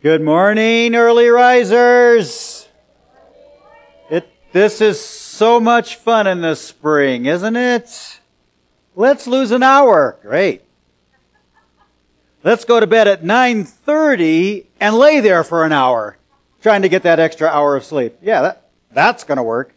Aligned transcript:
Good 0.00 0.22
morning, 0.22 0.94
early 0.94 1.26
risers. 1.26 2.68
It, 4.08 4.30
this 4.52 4.80
is 4.80 5.00
so 5.00 5.58
much 5.58 5.96
fun 5.96 6.28
in 6.28 6.40
the 6.40 6.54
spring, 6.54 7.26
isn't 7.26 7.56
it? 7.56 8.20
Let's 8.94 9.26
lose 9.26 9.50
an 9.50 9.64
hour. 9.64 10.16
Great. 10.22 10.62
Let's 12.44 12.64
go 12.64 12.78
to 12.78 12.86
bed 12.86 13.08
at 13.08 13.24
9.30 13.24 14.66
and 14.78 14.94
lay 14.94 15.18
there 15.18 15.42
for 15.42 15.64
an 15.64 15.72
hour, 15.72 16.16
trying 16.62 16.82
to 16.82 16.88
get 16.88 17.02
that 17.02 17.18
extra 17.18 17.48
hour 17.48 17.74
of 17.74 17.82
sleep. 17.82 18.18
Yeah, 18.22 18.42
that, 18.42 18.70
that's 18.92 19.24
gonna 19.24 19.42
work. 19.42 19.74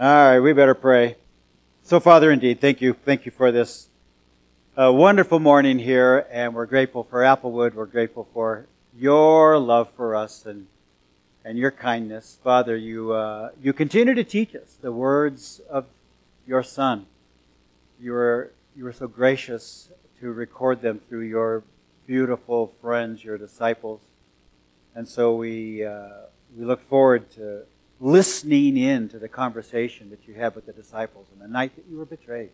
Alright, 0.00 0.40
we 0.40 0.52
better 0.52 0.76
pray. 0.76 1.16
So 1.82 1.98
Father, 1.98 2.30
indeed, 2.30 2.60
thank 2.60 2.80
you. 2.80 2.92
Thank 2.92 3.26
you 3.26 3.32
for 3.32 3.50
this 3.50 3.88
a 4.78 4.92
wonderful 4.92 5.38
morning 5.38 5.78
here, 5.78 6.26
and 6.30 6.54
we're 6.54 6.66
grateful 6.66 7.02
for 7.02 7.20
Applewood. 7.20 7.72
We're 7.72 7.86
grateful 7.86 8.28
for 8.34 8.66
your 8.94 9.58
love 9.58 9.88
for 9.96 10.14
us 10.14 10.44
and 10.44 10.66
and 11.46 11.56
your 11.56 11.70
kindness, 11.70 12.38
Father. 12.44 12.76
You 12.76 13.12
uh, 13.12 13.52
you 13.62 13.72
continue 13.72 14.12
to 14.12 14.22
teach 14.22 14.54
us 14.54 14.76
the 14.78 14.92
words 14.92 15.62
of 15.70 15.86
your 16.46 16.62
Son. 16.62 17.06
You 17.98 18.12
were 18.12 18.52
you 18.76 18.84
were 18.84 18.92
so 18.92 19.08
gracious 19.08 19.88
to 20.20 20.30
record 20.30 20.82
them 20.82 21.00
through 21.08 21.22
your 21.22 21.62
beautiful 22.06 22.74
friends, 22.82 23.24
your 23.24 23.38
disciples, 23.38 24.02
and 24.94 25.08
so 25.08 25.34
we 25.34 25.86
uh, 25.86 26.08
we 26.54 26.66
look 26.66 26.86
forward 26.86 27.30
to 27.30 27.62
listening 27.98 28.76
in 28.76 29.08
to 29.08 29.18
the 29.18 29.28
conversation 29.28 30.10
that 30.10 30.28
you 30.28 30.34
had 30.34 30.54
with 30.54 30.66
the 30.66 30.72
disciples 30.74 31.28
on 31.32 31.38
the 31.38 31.48
night 31.48 31.74
that 31.76 31.86
you 31.90 31.96
were 31.96 32.04
betrayed. 32.04 32.50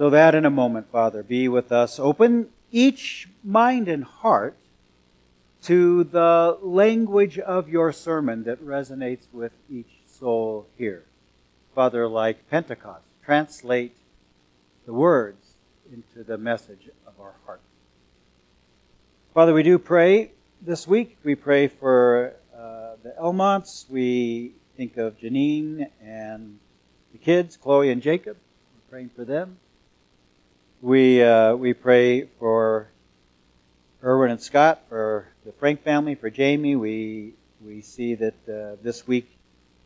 So 0.00 0.08
that 0.08 0.34
in 0.34 0.46
a 0.46 0.50
moment, 0.50 0.90
Father, 0.90 1.22
be 1.22 1.46
with 1.46 1.70
us. 1.70 1.98
Open 1.98 2.48
each 2.72 3.28
mind 3.44 3.86
and 3.86 4.02
heart 4.02 4.56
to 5.64 6.04
the 6.04 6.56
language 6.62 7.38
of 7.38 7.68
your 7.68 7.92
sermon 7.92 8.44
that 8.44 8.64
resonates 8.64 9.26
with 9.30 9.52
each 9.70 9.98
soul 10.06 10.66
here. 10.78 11.04
Father, 11.74 12.08
like 12.08 12.48
Pentecost, 12.48 13.04
translate 13.22 13.94
the 14.86 14.94
words 14.94 15.56
into 15.92 16.24
the 16.24 16.38
message 16.38 16.88
of 17.06 17.12
our 17.20 17.34
heart. 17.44 17.60
Father, 19.34 19.52
we 19.52 19.62
do 19.62 19.78
pray 19.78 20.30
this 20.62 20.88
week. 20.88 21.18
We 21.24 21.34
pray 21.34 21.68
for 21.68 22.32
uh, 22.56 22.92
the 23.02 23.14
Elmonts. 23.20 23.84
We 23.90 24.52
think 24.78 24.96
of 24.96 25.18
Janine 25.18 25.90
and 26.02 26.58
the 27.12 27.18
kids, 27.18 27.58
Chloe 27.58 27.90
and 27.90 28.00
Jacob. 28.00 28.38
We're 28.38 28.90
praying 28.90 29.10
for 29.14 29.26
them. 29.26 29.58
We, 30.82 31.22
uh, 31.22 31.56
we 31.56 31.74
pray 31.74 32.24
for 32.38 32.88
Erwin 34.02 34.30
and 34.30 34.40
Scott, 34.40 34.80
for 34.88 35.28
the 35.44 35.52
Frank 35.52 35.82
family, 35.82 36.14
for 36.14 36.30
Jamie. 36.30 36.74
We, 36.74 37.34
we 37.62 37.82
see 37.82 38.14
that 38.14 38.34
uh, 38.48 38.82
this 38.82 39.06
week 39.06 39.28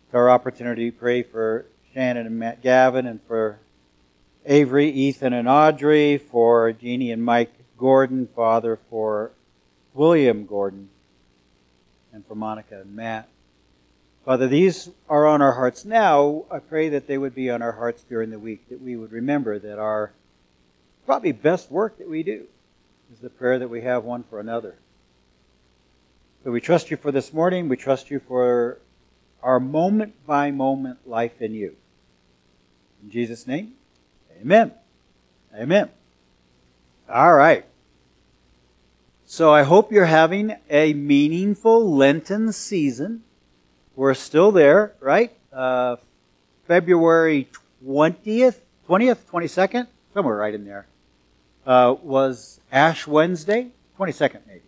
it's 0.07 0.15
our 0.15 0.31
opportunity 0.31 0.93
to 0.93 0.97
pray 0.97 1.25
for 1.25 1.67
Shannon 1.93 2.29
and 2.29 2.39
Matt 2.39 2.63
Gavin 2.63 3.09
and 3.09 3.19
for 3.27 3.59
Avery, 4.47 4.89
Ethan, 4.89 5.33
and 5.33 5.49
Audrey, 5.49 6.17
for 6.17 6.71
Jeannie 6.71 7.11
and 7.11 7.25
Mike 7.25 7.53
Gordon, 7.77 8.29
Father, 8.29 8.79
for 8.89 9.33
William 9.95 10.47
Gordon, 10.47 10.91
and 12.13 12.25
for 12.25 12.37
Monica 12.37 12.83
and 12.83 12.95
Matt. 12.95 13.29
Father, 14.25 14.47
these 14.47 14.91
are 15.09 15.27
on 15.27 15.43
our 15.43 15.55
hearts 15.55 15.85
now. 15.85 16.45
I 16.53 16.61
pray 16.61 16.89
that 16.91 17.09
they 17.09 17.19
would 17.19 17.35
be 17.35 17.51
on 17.51 17.63
our 17.63 17.73
hearts 17.73 18.05
during 18.05 18.31
the 18.31 18.39
week, 18.39 18.69
that 18.69 18.81
we 18.81 18.95
would 18.95 19.11
remember 19.11 19.59
that 19.59 19.81
our 19.81 20.13
probably 21.05 21.33
best 21.33 21.71
work 21.71 21.99
that 21.99 22.09
we 22.09 22.23
do 22.23 22.47
is 23.13 23.21
the 23.21 23.31
prayer 23.31 23.59
that 23.59 23.69
we 23.69 23.83
have 23.83 24.05
one 24.05 24.25
for 24.25 24.41
another. 24.41 24.77
So 26.43 26.51
we 26.51 26.61
trust 26.61 26.91
you 26.91 26.97
for 26.97 27.13
this 27.13 27.33
morning. 27.33 27.69
We 27.69 27.77
trust 27.77 28.11
you 28.11 28.21
for 28.21 28.79
our 29.43 29.61
moment 29.61 30.15
by 30.27 30.51
moment 30.51 31.07
life 31.07 31.41
in 31.41 31.55
you. 31.55 31.77
In 33.03 33.11
Jesus' 33.11 33.47
name, 33.47 33.75
amen. 34.41 34.73
Amen. 35.55 35.91
All 37.09 37.35
right. 37.35 37.65
So 39.27 39.53
I 39.53 39.63
hope 39.63 39.93
you're 39.93 40.07
having 40.07 40.57
a 40.71 40.93
meaningful 40.95 41.95
Lenten 41.95 42.53
season. 42.53 43.23
We're 43.95 44.15
still 44.15 44.53
there, 44.53 44.95
right? 45.01 45.33
Uh, 45.53 45.97
February 46.67 47.49
20th, 47.85 48.57
20th, 48.89 49.19
22nd, 49.31 49.87
somewhere 50.13 50.37
right 50.37 50.55
in 50.55 50.65
there 50.65 50.87
uh, 51.67 51.95
was 52.03 52.61
Ash 52.71 53.07
Wednesday, 53.07 53.69
22nd 53.99 54.41
maybe. 54.47 54.63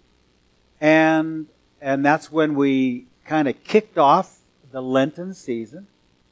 And, 0.80 1.46
and 1.80 2.04
that's 2.04 2.30
when 2.30 2.54
we 2.54 3.06
kind 3.24 3.48
of 3.48 3.62
kicked 3.64 3.98
off 3.98 4.38
the 4.70 4.82
Lenten 4.82 5.34
season. 5.34 5.86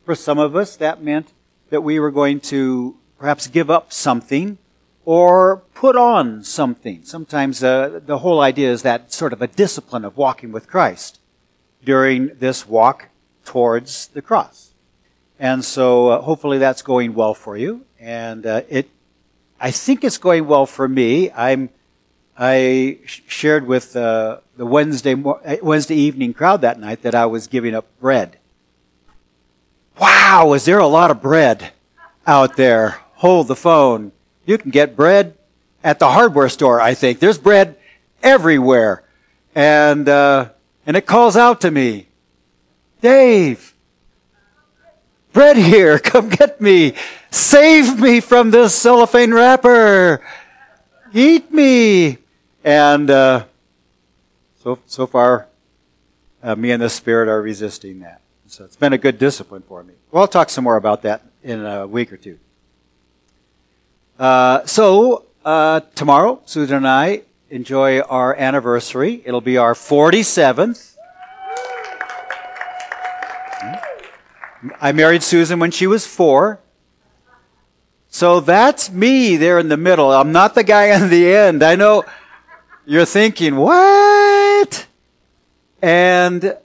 For 0.04 0.14
some 0.14 0.38
of 0.38 0.54
us, 0.54 0.76
that 0.76 1.02
meant 1.02 1.32
that 1.70 1.80
we 1.80 1.98
were 1.98 2.10
going 2.10 2.40
to 2.40 2.96
perhaps 3.18 3.46
give 3.46 3.70
up 3.70 3.92
something 3.92 4.58
or 5.04 5.62
put 5.74 5.96
on 5.96 6.44
something. 6.44 7.04
Sometimes 7.04 7.62
uh, 7.62 8.00
the 8.04 8.18
whole 8.18 8.40
idea 8.40 8.70
is 8.70 8.82
that 8.82 9.12
sort 9.12 9.32
of 9.32 9.42
a 9.42 9.46
discipline 9.46 10.04
of 10.04 10.16
walking 10.16 10.52
with 10.52 10.68
Christ 10.68 11.20
during 11.84 12.30
this 12.38 12.66
walk 12.66 13.08
towards 13.44 14.08
the 14.08 14.22
cross. 14.22 14.72
And 15.38 15.64
so 15.64 16.08
uh, 16.08 16.20
hopefully 16.22 16.58
that's 16.58 16.82
going 16.82 17.14
well 17.14 17.34
for 17.34 17.56
you. 17.56 17.84
And 17.98 18.46
uh, 18.46 18.62
it 18.68 18.88
I 19.60 19.70
think 19.70 20.04
it's 20.04 20.18
going 20.18 20.46
well 20.46 20.66
for 20.66 20.88
me. 20.88 21.30
I'm, 21.32 21.70
I 22.36 22.98
shared 23.04 23.66
with 23.66 23.96
uh, 23.96 24.38
the 24.56 24.66
Wednesday 24.66 25.14
Wednesday 25.14 25.94
evening 25.94 26.34
crowd 26.34 26.60
that 26.62 26.78
night 26.78 27.02
that 27.02 27.14
I 27.14 27.26
was 27.26 27.46
giving 27.46 27.74
up 27.74 27.86
bread. 28.00 28.38
Wow, 30.00 30.52
is 30.54 30.64
there 30.64 30.78
a 30.78 30.86
lot 30.86 31.10
of 31.10 31.22
bread 31.22 31.72
out 32.26 32.56
there? 32.56 33.00
Hold 33.14 33.48
the 33.48 33.56
phone. 33.56 34.12
You 34.44 34.58
can 34.58 34.70
get 34.70 34.96
bread 34.96 35.36
at 35.82 35.98
the 35.98 36.10
hardware 36.10 36.48
store. 36.48 36.80
I 36.80 36.94
think 36.94 37.20
there's 37.20 37.38
bread 37.38 37.76
everywhere, 38.22 39.04
and 39.54 40.08
uh, 40.08 40.48
and 40.86 40.96
it 40.96 41.06
calls 41.06 41.36
out 41.36 41.60
to 41.60 41.70
me, 41.70 42.08
Dave, 43.00 43.74
bread 45.32 45.56
here. 45.56 45.98
Come 46.00 46.28
get 46.28 46.60
me. 46.60 46.94
Save 47.34 47.98
me 47.98 48.20
from 48.20 48.52
this 48.52 48.76
cellophane 48.76 49.34
wrapper. 49.34 50.24
Eat 51.12 51.52
me. 51.52 52.18
And 52.62 53.10
uh, 53.10 53.46
so 54.62 54.78
so 54.86 55.08
far, 55.08 55.48
uh, 56.44 56.54
me 56.54 56.70
and 56.70 56.80
the 56.80 56.88
Spirit 56.88 57.28
are 57.28 57.42
resisting 57.42 57.98
that. 58.00 58.20
So 58.46 58.64
it's 58.64 58.76
been 58.76 58.92
a 58.92 58.98
good 58.98 59.18
discipline 59.18 59.62
for 59.62 59.82
me. 59.82 59.94
Well, 60.12 60.20
I'll 60.20 60.28
talk 60.28 60.48
some 60.48 60.62
more 60.62 60.76
about 60.76 61.02
that 61.02 61.22
in 61.42 61.66
a 61.66 61.88
week 61.88 62.12
or 62.12 62.16
two. 62.16 62.38
Uh, 64.16 64.64
so 64.64 65.24
uh, 65.44 65.80
tomorrow, 65.96 66.40
Susan 66.44 66.76
and 66.76 66.86
I 66.86 67.22
enjoy 67.50 68.00
our 68.02 68.36
anniversary. 68.36 69.22
It'll 69.24 69.40
be 69.40 69.58
our 69.58 69.74
47th. 69.74 70.94
I 74.80 74.92
married 74.92 75.24
Susan 75.24 75.58
when 75.58 75.72
she 75.72 75.88
was 75.88 76.06
four. 76.06 76.60
So 78.14 78.38
that's 78.38 78.92
me 78.92 79.36
there 79.36 79.58
in 79.58 79.66
the 79.66 79.76
middle. 79.76 80.12
I'm 80.12 80.30
not 80.30 80.54
the 80.54 80.62
guy 80.62 80.92
on 80.92 81.10
the 81.10 81.34
end. 81.34 81.64
I 81.64 81.74
know 81.74 82.04
you're 82.86 83.06
thinking, 83.06 83.56
what? 83.56 84.86
And 85.82 86.56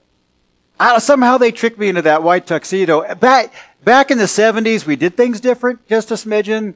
I, 0.78 0.98
somehow 1.00 1.38
they 1.38 1.50
tricked 1.50 1.76
me 1.76 1.88
into 1.88 2.02
that 2.02 2.22
white 2.22 2.46
tuxedo. 2.46 3.16
Back, 3.16 3.52
back 3.82 4.12
in 4.12 4.18
the 4.18 4.26
70s, 4.26 4.86
we 4.86 4.94
did 4.94 5.16
things 5.16 5.40
different, 5.40 5.84
just 5.88 6.12
a 6.12 6.14
smidgen. 6.14 6.74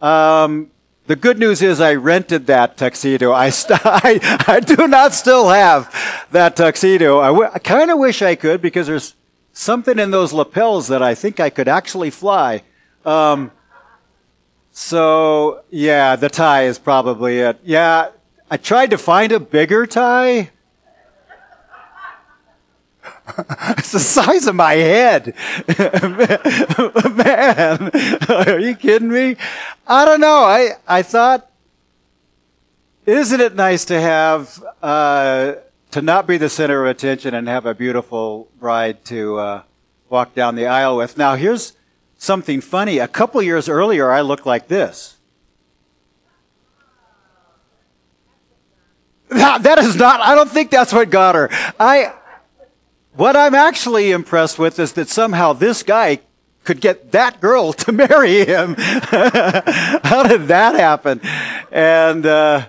Um, 0.00 0.70
the 1.08 1.16
good 1.16 1.40
news 1.40 1.60
is 1.60 1.80
I 1.80 1.94
rented 1.94 2.46
that 2.46 2.76
tuxedo. 2.76 3.32
I, 3.32 3.50
st- 3.50 3.80
I, 3.84 4.44
I, 4.46 4.60
do 4.60 4.86
not 4.86 5.14
still 5.14 5.48
have 5.48 5.92
that 6.30 6.54
tuxedo. 6.54 7.18
I, 7.18 7.26
w- 7.26 7.50
I 7.52 7.58
kind 7.58 7.90
of 7.90 7.98
wish 7.98 8.22
I 8.22 8.36
could 8.36 8.62
because 8.62 8.86
there's 8.86 9.16
something 9.52 9.98
in 9.98 10.12
those 10.12 10.32
lapels 10.32 10.86
that 10.86 11.02
I 11.02 11.16
think 11.16 11.40
I 11.40 11.50
could 11.50 11.66
actually 11.66 12.10
fly. 12.10 12.62
Um, 13.04 13.50
so 14.72 15.62
yeah, 15.70 16.16
the 16.16 16.28
tie 16.28 16.64
is 16.64 16.78
probably 16.78 17.38
it. 17.38 17.60
Yeah, 17.62 18.08
I 18.50 18.56
tried 18.56 18.90
to 18.90 18.98
find 18.98 19.30
a 19.30 19.40
bigger 19.40 19.86
tie. 19.86 20.50
it's 23.78 23.92
the 23.92 24.00
size 24.00 24.46
of 24.46 24.54
my 24.54 24.74
head. 24.74 25.34
Man, 27.16 27.90
are 28.28 28.58
you 28.58 28.74
kidding 28.74 29.10
me? 29.10 29.36
I 29.86 30.04
don't 30.04 30.20
know. 30.20 30.44
I, 30.44 30.72
I 30.86 31.02
thought, 31.02 31.50
isn't 33.06 33.40
it 33.40 33.54
nice 33.54 33.84
to 33.86 34.00
have, 34.00 34.62
uh, 34.82 35.54
to 35.90 36.02
not 36.02 36.26
be 36.26 36.38
the 36.38 36.48
center 36.48 36.84
of 36.84 36.90
attention 36.90 37.34
and 37.34 37.48
have 37.48 37.66
a 37.66 37.74
beautiful 37.74 38.48
bride 38.58 39.04
to 39.06 39.38
uh, 39.38 39.62
walk 40.08 40.34
down 40.34 40.54
the 40.54 40.66
aisle 40.66 40.96
with. 40.96 41.16
Now, 41.16 41.34
here's 41.36 41.74
something 42.22 42.60
funny. 42.60 42.98
A 42.98 43.08
couple 43.08 43.42
years 43.42 43.68
earlier, 43.68 44.10
I 44.10 44.20
looked 44.20 44.46
like 44.46 44.68
this. 44.68 45.16
that 49.28 49.78
is 49.78 49.96
not, 49.96 50.20
I 50.20 50.34
don't 50.34 50.50
think 50.50 50.70
that's 50.70 50.92
what 50.92 51.10
got 51.10 51.34
her. 51.34 51.48
I, 51.80 52.12
what 53.14 53.34
I'm 53.34 53.54
actually 53.54 54.12
impressed 54.12 54.58
with 54.58 54.78
is 54.78 54.92
that 54.92 55.08
somehow 55.08 55.52
this 55.52 55.82
guy 55.82 56.20
could 56.64 56.80
get 56.80 57.10
that 57.12 57.40
girl 57.40 57.72
to 57.84 57.92
marry 57.92 58.44
him. 58.44 58.76
How 58.78 60.22
did 60.22 60.46
that 60.48 60.74
happen? 60.76 61.20
And, 61.72 62.24
uh, 62.24 62.68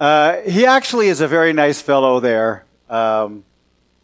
uh, 0.00 0.40
he 0.42 0.64
actually 0.64 1.08
is 1.08 1.20
a 1.20 1.28
very 1.28 1.52
nice 1.52 1.80
fellow 1.80 2.18
there. 2.18 2.64
Um, 2.88 3.44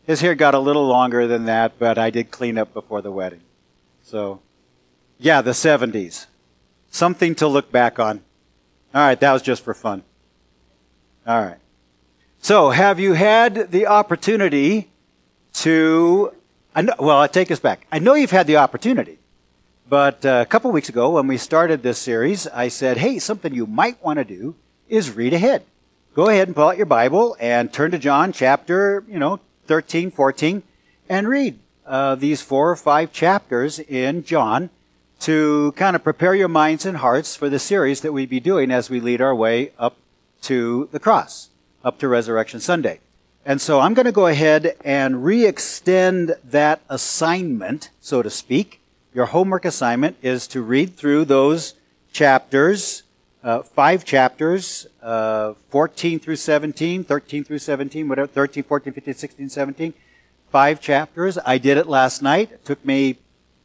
his 0.06 0.20
hair 0.20 0.34
got 0.34 0.54
a 0.54 0.58
little 0.58 0.86
longer 0.86 1.26
than 1.26 1.46
that, 1.46 1.78
but 1.78 1.98
I 1.98 2.10
did 2.10 2.30
clean 2.30 2.58
up 2.58 2.74
before 2.74 3.00
the 3.00 3.12
wedding. 3.12 3.40
So, 4.02 4.40
yeah, 5.18 5.42
the 5.42 5.52
70s. 5.52 6.26
Something 6.90 7.34
to 7.36 7.48
look 7.48 7.72
back 7.72 7.98
on. 7.98 8.20
All 8.94 9.00
right, 9.00 9.18
that 9.18 9.32
was 9.32 9.42
just 9.42 9.64
for 9.64 9.74
fun. 9.74 10.02
All 11.26 11.42
right. 11.42 11.58
So, 12.40 12.70
have 12.70 13.00
you 13.00 13.14
had 13.14 13.72
the 13.72 13.86
opportunity 13.86 14.90
to? 15.54 16.32
I 16.74 16.82
know, 16.82 16.94
well, 16.98 17.20
I 17.20 17.26
take 17.26 17.50
us 17.50 17.58
back. 17.58 17.86
I 17.90 17.98
know 17.98 18.14
you've 18.14 18.30
had 18.30 18.46
the 18.46 18.58
opportunity, 18.58 19.18
but 19.88 20.26
uh, 20.26 20.44
a 20.44 20.46
couple 20.46 20.70
weeks 20.70 20.90
ago 20.90 21.10
when 21.10 21.26
we 21.26 21.38
started 21.38 21.82
this 21.82 21.98
series, 21.98 22.46
I 22.46 22.68
said, 22.68 22.98
"Hey, 22.98 23.18
something 23.18 23.54
you 23.54 23.66
might 23.66 24.02
want 24.04 24.18
to 24.18 24.24
do 24.24 24.56
is 24.88 25.10
read 25.10 25.32
ahead. 25.32 25.64
Go 26.14 26.28
ahead 26.28 26.48
and 26.48 26.54
pull 26.54 26.68
out 26.68 26.76
your 26.76 26.86
Bible 26.86 27.36
and 27.40 27.72
turn 27.72 27.90
to 27.92 27.98
John 27.98 28.30
chapter, 28.32 29.02
you 29.08 29.18
know, 29.18 29.40
13, 29.66 30.10
14, 30.10 30.62
and 31.08 31.26
read 31.26 31.58
uh, 31.86 32.14
these 32.14 32.42
four 32.42 32.70
or 32.70 32.76
five 32.76 33.10
chapters 33.10 33.78
in 33.78 34.22
John." 34.22 34.68
To 35.24 35.72
kind 35.74 35.96
of 35.96 36.04
prepare 36.04 36.34
your 36.34 36.48
minds 36.48 36.84
and 36.84 36.98
hearts 36.98 37.34
for 37.34 37.48
the 37.48 37.58
series 37.58 38.02
that 38.02 38.12
we'd 38.12 38.28
be 38.28 38.40
doing 38.40 38.70
as 38.70 38.90
we 38.90 39.00
lead 39.00 39.22
our 39.22 39.34
way 39.34 39.72
up 39.78 39.96
to 40.42 40.86
the 40.92 41.00
cross, 41.00 41.48
up 41.82 41.98
to 41.98 42.06
Resurrection 42.08 42.60
Sunday. 42.60 43.00
And 43.46 43.58
so 43.58 43.80
I'm 43.80 43.94
going 43.94 44.04
to 44.04 44.12
go 44.12 44.26
ahead 44.26 44.76
and 44.84 45.24
re-extend 45.24 46.36
that 46.44 46.82
assignment, 46.90 47.88
so 48.02 48.20
to 48.20 48.28
speak. 48.28 48.82
Your 49.14 49.24
homework 49.24 49.64
assignment 49.64 50.18
is 50.20 50.46
to 50.48 50.60
read 50.60 50.94
through 50.94 51.24
those 51.24 51.72
chapters, 52.12 53.04
uh, 53.42 53.62
five 53.62 54.04
chapters, 54.04 54.86
uh, 55.02 55.54
14 55.70 56.18
through 56.18 56.36
17, 56.36 57.02
13 57.02 57.44
through 57.44 57.60
17, 57.60 58.08
whatever, 58.10 58.26
13, 58.26 58.62
14, 58.62 58.92
15, 58.92 59.14
16, 59.14 59.48
17. 59.48 59.94
Five 60.50 60.82
chapters. 60.82 61.38
I 61.46 61.56
did 61.56 61.78
it 61.78 61.86
last 61.86 62.20
night. 62.20 62.52
It 62.52 62.64
took 62.66 62.84
me 62.84 63.16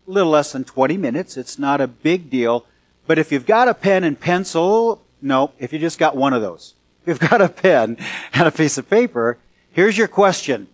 a 0.09 0.11
little 0.11 0.31
less 0.31 0.51
than 0.51 0.63
20 0.63 0.97
minutes. 0.97 1.37
It's 1.37 1.59
not 1.59 1.79
a 1.79 1.87
big 1.87 2.29
deal. 2.29 2.65
But 3.05 3.19
if 3.19 3.31
you've 3.31 3.45
got 3.45 3.67
a 3.67 3.73
pen 3.73 4.03
and 4.03 4.19
pencil, 4.19 5.01
no, 5.21 5.51
if 5.59 5.71
you 5.71 5.77
just 5.77 5.99
got 5.99 6.17
one 6.17 6.33
of 6.33 6.41
those. 6.41 6.73
If 7.01 7.07
you've 7.07 7.29
got 7.29 7.41
a 7.41 7.49
pen 7.49 7.97
and 8.33 8.47
a 8.47 8.51
piece 8.51 8.77
of 8.77 8.89
paper, 8.89 9.37
here's 9.71 9.97
your 9.97 10.07
question 10.07 10.67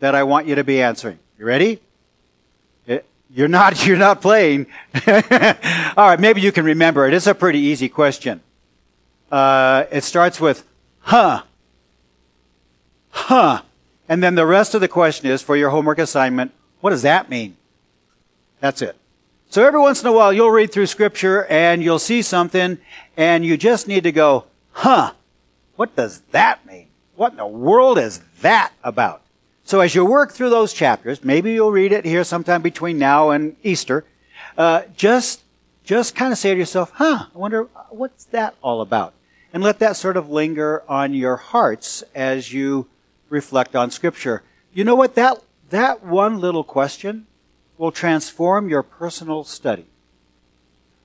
that 0.00 0.14
I 0.14 0.22
want 0.22 0.46
you 0.46 0.54
to 0.54 0.64
be 0.64 0.80
answering. 0.80 1.18
You 1.38 1.44
ready? 1.44 1.80
You're 3.30 3.48
not, 3.48 3.86
you're 3.86 3.98
not 3.98 4.22
playing. 4.22 4.66
All 5.06 6.08
right, 6.08 6.18
maybe 6.18 6.40
you 6.40 6.50
can 6.50 6.64
remember 6.64 7.06
it. 7.06 7.12
It's 7.12 7.26
a 7.26 7.34
pretty 7.34 7.58
easy 7.58 7.90
question. 7.90 8.40
Uh, 9.30 9.84
it 9.92 10.02
starts 10.02 10.40
with, 10.40 10.64
huh. 11.00 11.42
Huh. 13.10 13.62
And 14.08 14.22
then 14.22 14.34
the 14.34 14.46
rest 14.46 14.74
of 14.74 14.80
the 14.80 14.88
question 14.88 15.30
is 15.30 15.42
for 15.42 15.56
your 15.56 15.68
homework 15.68 15.98
assignment, 15.98 16.52
what 16.80 16.90
does 16.90 17.02
that 17.02 17.28
mean? 17.28 17.57
That's 18.60 18.82
it. 18.82 18.96
So 19.50 19.66
every 19.66 19.80
once 19.80 20.02
in 20.02 20.08
a 20.08 20.12
while, 20.12 20.32
you'll 20.32 20.50
read 20.50 20.72
through 20.72 20.86
scripture 20.86 21.46
and 21.46 21.82
you'll 21.82 21.98
see 21.98 22.20
something 22.20 22.78
and 23.16 23.44
you 23.44 23.56
just 23.56 23.88
need 23.88 24.02
to 24.02 24.12
go, 24.12 24.44
huh, 24.72 25.12
what 25.76 25.96
does 25.96 26.20
that 26.32 26.66
mean? 26.66 26.88
What 27.16 27.32
in 27.32 27.38
the 27.38 27.46
world 27.46 27.98
is 27.98 28.20
that 28.42 28.72
about? 28.84 29.22
So 29.64 29.80
as 29.80 29.94
you 29.94 30.04
work 30.04 30.32
through 30.32 30.50
those 30.50 30.72
chapters, 30.72 31.24
maybe 31.24 31.52
you'll 31.52 31.70
read 31.70 31.92
it 31.92 32.04
here 32.04 32.24
sometime 32.24 32.62
between 32.62 32.98
now 32.98 33.30
and 33.30 33.56
Easter, 33.62 34.04
uh, 34.56 34.82
just, 34.96 35.42
just 35.84 36.14
kind 36.14 36.32
of 36.32 36.38
say 36.38 36.52
to 36.52 36.58
yourself, 36.58 36.90
huh, 36.94 37.26
I 37.34 37.38
wonder, 37.38 37.64
what's 37.90 38.24
that 38.26 38.54
all 38.62 38.80
about? 38.80 39.14
And 39.52 39.62
let 39.62 39.78
that 39.78 39.96
sort 39.96 40.16
of 40.16 40.28
linger 40.28 40.82
on 40.88 41.14
your 41.14 41.36
hearts 41.36 42.02
as 42.14 42.52
you 42.52 42.86
reflect 43.30 43.74
on 43.76 43.90
scripture. 43.90 44.42
You 44.74 44.84
know 44.84 44.94
what? 44.94 45.14
That, 45.14 45.42
that 45.70 46.02
one 46.02 46.38
little 46.38 46.64
question 46.64 47.26
will 47.78 47.92
transform 47.92 48.68
your 48.68 48.82
personal 48.82 49.44
study. 49.44 49.86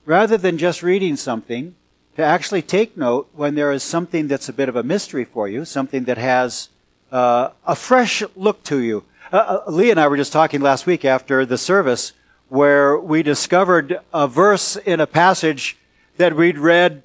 Rather 0.04 0.36
than 0.36 0.58
just 0.58 0.82
reading 0.82 1.16
something, 1.16 1.74
to 2.16 2.22
actually 2.22 2.62
take 2.62 2.96
note 2.96 3.28
when 3.32 3.54
there 3.54 3.72
is 3.72 3.82
something 3.82 4.28
that's 4.28 4.48
a 4.48 4.52
bit 4.52 4.68
of 4.68 4.76
a 4.76 4.82
mystery 4.82 5.24
for 5.24 5.48
you, 5.48 5.64
something 5.64 6.04
that 6.04 6.18
has 6.18 6.68
uh, 7.10 7.50
a 7.66 7.74
fresh 7.74 8.22
look 8.36 8.62
to 8.64 8.80
you. 8.80 9.04
Uh, 9.32 9.62
uh, 9.66 9.70
Lee 9.70 9.90
and 9.90 9.98
I 9.98 10.06
were 10.06 10.16
just 10.16 10.32
talking 10.32 10.60
last 10.60 10.86
week 10.86 11.04
after 11.04 11.44
the 11.44 11.58
service 11.58 12.12
where 12.48 12.96
we 12.98 13.22
discovered 13.22 13.98
a 14.12 14.28
verse 14.28 14.76
in 14.76 15.00
a 15.00 15.06
passage 15.06 15.76
that 16.18 16.36
we'd 16.36 16.58
read 16.58 17.02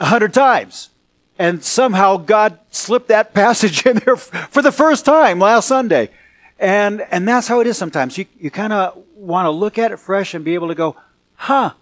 a 0.00 0.06
hundred 0.06 0.32
times. 0.32 0.90
And 1.38 1.62
somehow 1.62 2.16
God 2.16 2.58
slipped 2.70 3.08
that 3.08 3.34
passage 3.34 3.84
in 3.84 3.98
there 3.98 4.16
for 4.16 4.62
the 4.62 4.72
first 4.72 5.04
time 5.04 5.38
last 5.38 5.68
Sunday. 5.68 6.10
And, 6.58 7.02
and 7.10 7.26
that's 7.26 7.46
how 7.46 7.60
it 7.60 7.66
is 7.66 7.78
sometimes. 7.78 8.18
You, 8.18 8.26
you 8.38 8.50
kind 8.50 8.72
of 8.72 9.02
want 9.14 9.46
to 9.46 9.50
look 9.50 9.78
at 9.78 9.92
it 9.92 9.98
fresh 9.98 10.34
and 10.34 10.44
be 10.44 10.54
able 10.54 10.68
to 10.68 10.74
go, 10.74 10.96
huh, 11.36 11.72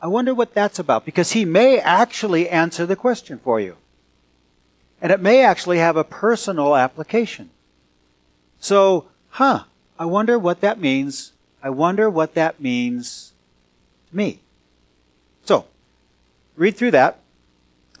I 0.00 0.08
wonder 0.08 0.34
what 0.34 0.52
that's 0.52 0.78
about. 0.78 1.04
Because 1.06 1.32
he 1.32 1.44
may 1.44 1.78
actually 1.78 2.48
answer 2.48 2.84
the 2.84 2.96
question 2.96 3.38
for 3.38 3.60
you. 3.60 3.76
And 5.00 5.10
it 5.10 5.20
may 5.20 5.44
actually 5.44 5.78
have 5.78 5.96
a 5.96 6.04
personal 6.04 6.76
application. 6.76 7.50
So, 8.60 9.06
huh, 9.30 9.64
I 9.98 10.04
wonder 10.04 10.38
what 10.38 10.60
that 10.60 10.78
means. 10.78 11.32
I 11.62 11.70
wonder 11.70 12.10
what 12.10 12.34
that 12.34 12.60
means 12.60 13.32
to 14.10 14.16
me. 14.16 14.40
So, 15.44 15.66
read 16.56 16.76
through 16.76 16.92
that. 16.92 17.18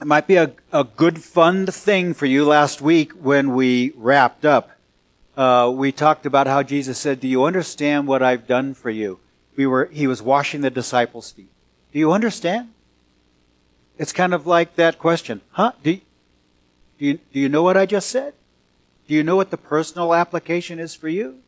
It 0.00 0.06
might 0.06 0.26
be 0.26 0.36
a, 0.36 0.52
a 0.72 0.84
good 0.84 1.22
fun 1.22 1.66
thing 1.66 2.12
for 2.12 2.26
you 2.26 2.44
last 2.44 2.82
week 2.82 3.12
when 3.12 3.54
we 3.54 3.92
wrapped 3.96 4.44
up 4.44 4.71
uh, 5.36 5.72
we 5.74 5.92
talked 5.92 6.26
about 6.26 6.46
how 6.46 6.62
Jesus 6.62 6.98
said, 6.98 7.20
"Do 7.20 7.28
you 7.28 7.44
understand 7.44 8.06
what 8.06 8.22
I've 8.22 8.46
done 8.46 8.74
for 8.74 8.90
you?" 8.90 9.18
We 9.56 9.66
were 9.66 9.86
he 9.86 10.06
was 10.06 10.22
washing 10.22 10.60
the 10.60 10.70
disciples' 10.70 11.32
feet. 11.32 11.50
Do 11.92 11.98
you 11.98 12.12
understand? 12.12 12.70
It's 13.98 14.12
kind 14.12 14.34
of 14.34 14.46
like 14.46 14.76
that 14.76 14.98
question, 14.98 15.42
huh? 15.50 15.72
Do 15.82 15.92
you, 15.92 16.00
do 16.98 17.06
you, 17.06 17.18
do 17.32 17.40
you 17.40 17.48
know 17.48 17.62
what 17.62 17.76
I 17.76 17.86
just 17.86 18.08
said? 18.08 18.34
Do 19.06 19.14
you 19.14 19.22
know 19.22 19.36
what 19.36 19.50
the 19.50 19.58
personal 19.58 20.14
application 20.14 20.78
is 20.78 20.94
for 20.94 21.08
you? 21.08 21.38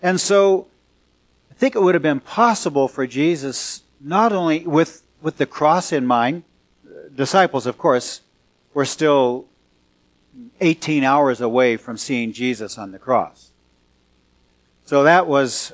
And 0.00 0.20
so, 0.20 0.68
I 1.50 1.54
think 1.54 1.74
it 1.74 1.82
would 1.82 1.94
have 1.94 2.02
been 2.02 2.20
possible 2.20 2.86
for 2.86 3.06
Jesus 3.06 3.82
not 4.00 4.32
only 4.32 4.66
with 4.66 5.02
with 5.20 5.38
the 5.38 5.46
cross 5.46 5.92
in 5.92 6.06
mind, 6.06 6.44
disciples, 7.14 7.66
of 7.66 7.78
course, 7.78 8.20
were 8.74 8.84
still 8.84 9.46
18 10.60 11.04
hours 11.04 11.40
away 11.40 11.76
from 11.76 11.96
seeing 11.96 12.32
Jesus 12.32 12.78
on 12.78 12.92
the 12.92 12.98
cross. 12.98 13.50
So 14.84 15.02
that 15.02 15.26
was 15.26 15.72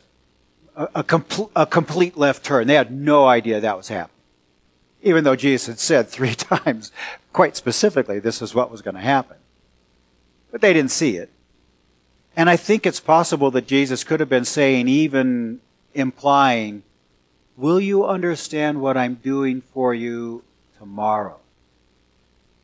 a, 0.76 0.88
a, 0.96 1.04
compl- 1.04 1.50
a, 1.54 1.66
complete 1.66 2.16
left 2.16 2.44
turn. 2.44 2.66
They 2.66 2.74
had 2.74 2.92
no 2.92 3.26
idea 3.26 3.60
that 3.60 3.76
was 3.76 3.88
happening. 3.88 4.16
Even 5.02 5.24
though 5.24 5.36
Jesus 5.36 5.66
had 5.66 5.78
said 5.78 6.08
three 6.08 6.34
times, 6.34 6.92
quite 7.32 7.56
specifically, 7.56 8.18
this 8.18 8.40
is 8.40 8.54
what 8.54 8.70
was 8.70 8.82
going 8.82 8.94
to 8.94 9.00
happen. 9.00 9.36
But 10.50 10.60
they 10.60 10.72
didn't 10.72 10.90
see 10.90 11.16
it. 11.16 11.30
And 12.36 12.48
I 12.48 12.56
think 12.56 12.86
it's 12.86 13.00
possible 13.00 13.50
that 13.50 13.66
Jesus 13.66 14.04
could 14.04 14.20
have 14.20 14.28
been 14.28 14.44
saying, 14.44 14.88
even 14.88 15.60
implying, 15.94 16.82
Will 17.56 17.80
you 17.80 18.06
understand 18.06 18.80
what 18.80 18.96
I'm 18.96 19.14
doing 19.16 19.60
for 19.60 19.94
you 19.94 20.42
tomorrow? 20.78 21.38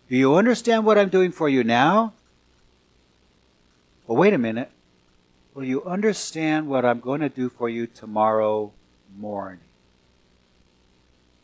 Do 0.09 0.17
you 0.17 0.37
understand 0.37 0.87
what 0.87 0.97
I'm 0.97 1.11
doing 1.11 1.33
for 1.33 1.49
you 1.49 1.62
now? 1.62 2.15
Well, 4.07 4.17
wait 4.17 4.33
a 4.33 4.38
minute. 4.38 4.71
Will 5.53 5.65
you 5.65 5.85
understand 5.85 6.69
what 6.69 6.85
I'm 6.85 7.00
going 7.00 7.21
to 7.21 7.29
do 7.29 7.49
for 7.49 7.69
you 7.69 7.87
tomorrow 7.87 8.73
morning? 9.17 9.61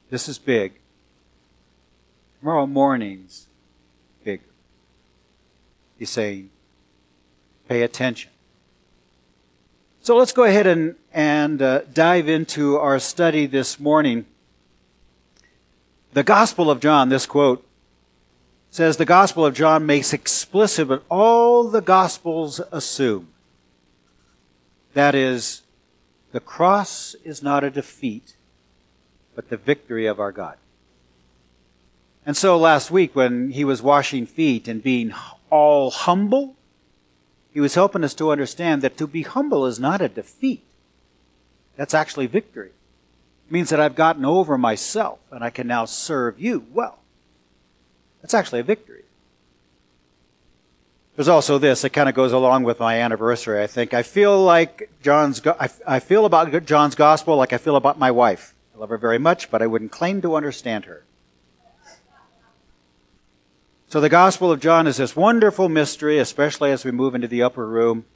This 0.08 0.28
is 0.28 0.38
big. 0.38 0.74
Tomorrow 2.38 2.66
morning's 2.66 3.48
big. 4.22 4.40
He's 5.98 6.10
saying, 6.10 6.50
pay 7.68 7.82
attention. 7.82 8.30
So 10.00 10.16
let's 10.16 10.32
go 10.32 10.44
ahead 10.44 10.66
and, 10.66 10.96
and 11.12 11.60
uh, 11.60 11.80
dive 11.92 12.28
into 12.28 12.76
our 12.76 12.98
study 12.98 13.46
this 13.46 13.80
morning. 13.80 14.26
The 16.12 16.22
Gospel 16.22 16.70
of 16.70 16.80
John, 16.80 17.08
this 17.08 17.26
quote, 17.26 17.66
says 18.74 18.96
the 18.96 19.04
Gospel 19.04 19.46
of 19.46 19.54
John 19.54 19.86
makes 19.86 20.12
explicit 20.12 20.88
what 20.88 21.04
all 21.08 21.62
the 21.62 21.80
Gospels 21.80 22.60
assume. 22.72 23.28
That 24.94 25.14
is, 25.14 25.62
the 26.32 26.40
cross 26.40 27.14
is 27.22 27.40
not 27.40 27.62
a 27.62 27.70
defeat, 27.70 28.34
but 29.36 29.48
the 29.48 29.56
victory 29.56 30.06
of 30.06 30.18
our 30.18 30.32
God. 30.32 30.56
And 32.26 32.36
so 32.36 32.58
last 32.58 32.90
week 32.90 33.14
when 33.14 33.50
he 33.50 33.64
was 33.64 33.80
washing 33.80 34.26
feet 34.26 34.66
and 34.66 34.82
being 34.82 35.14
all 35.50 35.92
humble, 35.92 36.56
he 37.52 37.60
was 37.60 37.76
helping 37.76 38.02
us 38.02 38.14
to 38.14 38.32
understand 38.32 38.82
that 38.82 38.96
to 38.96 39.06
be 39.06 39.22
humble 39.22 39.66
is 39.66 39.78
not 39.78 40.02
a 40.02 40.08
defeat. 40.08 40.64
That's 41.76 41.94
actually 41.94 42.26
victory. 42.26 42.72
It 43.46 43.52
means 43.52 43.70
that 43.70 43.78
I've 43.78 43.94
gotten 43.94 44.24
over 44.24 44.58
myself 44.58 45.20
and 45.30 45.44
I 45.44 45.50
can 45.50 45.68
now 45.68 45.84
serve 45.84 46.40
you 46.40 46.66
well. 46.72 46.98
That's 48.24 48.32
actually 48.32 48.60
a 48.60 48.62
victory. 48.62 49.02
There's 51.14 51.28
also 51.28 51.58
this, 51.58 51.84
it 51.84 51.90
kind 51.90 52.08
of 52.08 52.14
goes 52.14 52.32
along 52.32 52.62
with 52.62 52.80
my 52.80 52.98
anniversary, 52.98 53.62
I 53.62 53.66
think. 53.66 53.92
I 53.92 54.02
feel 54.02 54.42
like 54.42 54.90
John's, 55.02 55.42
I 55.86 56.00
feel 56.00 56.24
about 56.24 56.64
John's 56.64 56.94
gospel 56.94 57.36
like 57.36 57.52
I 57.52 57.58
feel 57.58 57.76
about 57.76 57.98
my 57.98 58.10
wife. 58.10 58.54
I 58.74 58.78
love 58.78 58.88
her 58.88 58.96
very 58.96 59.18
much, 59.18 59.50
but 59.50 59.60
I 59.60 59.66
wouldn't 59.66 59.92
claim 59.92 60.22
to 60.22 60.36
understand 60.36 60.86
her. 60.86 61.04
So 63.88 64.00
the 64.00 64.08
Gospel 64.08 64.50
of 64.50 64.58
John 64.58 64.86
is 64.86 64.96
this 64.96 65.14
wonderful 65.14 65.68
mystery, 65.68 66.18
especially 66.18 66.72
as 66.72 66.82
we 66.82 66.92
move 66.92 67.14
into 67.14 67.28
the 67.28 67.42
upper 67.42 67.68
room. 67.68 68.06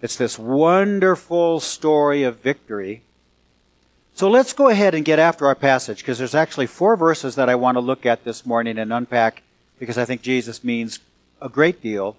It's 0.00 0.14
this 0.14 0.38
wonderful 0.38 1.58
story 1.58 2.22
of 2.22 2.38
victory. 2.38 3.02
So 4.20 4.28
let's 4.28 4.52
go 4.52 4.68
ahead 4.68 4.94
and 4.94 5.02
get 5.02 5.18
after 5.18 5.46
our 5.46 5.54
passage 5.54 6.00
because 6.00 6.18
there's 6.18 6.34
actually 6.34 6.66
four 6.66 6.94
verses 6.94 7.36
that 7.36 7.48
I 7.48 7.54
want 7.54 7.76
to 7.76 7.80
look 7.80 8.04
at 8.04 8.22
this 8.22 8.44
morning 8.44 8.76
and 8.76 8.92
unpack 8.92 9.42
because 9.78 9.96
I 9.96 10.04
think 10.04 10.20
Jesus 10.20 10.62
means 10.62 10.98
a 11.40 11.48
great 11.48 11.80
deal 11.80 12.18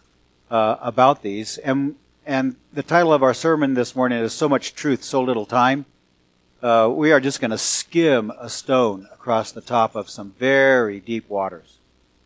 uh, 0.50 0.78
about 0.82 1.22
these. 1.22 1.60
And, 1.60 1.98
and 2.26 2.56
the 2.74 2.82
title 2.82 3.14
of 3.14 3.22
our 3.22 3.36
sermon 3.36 3.76
this 3.76 3.96
morning 3.96 4.18
is 4.18 4.34
So 4.34 4.50
Much 4.50 4.74
Truth, 4.74 5.04
So 5.04 5.22
Little 5.22 5.46
Time. 5.46 5.86
Uh, 6.60 6.90
we 6.92 7.12
are 7.12 7.20
just 7.20 7.40
going 7.40 7.52
to 7.52 7.58
skim 7.60 8.32
a 8.32 8.50
stone 8.50 9.08
across 9.14 9.52
the 9.52 9.62
top 9.62 9.94
of 9.94 10.10
some 10.10 10.34
very 10.40 11.00
deep 11.00 11.30
waters 11.30 11.78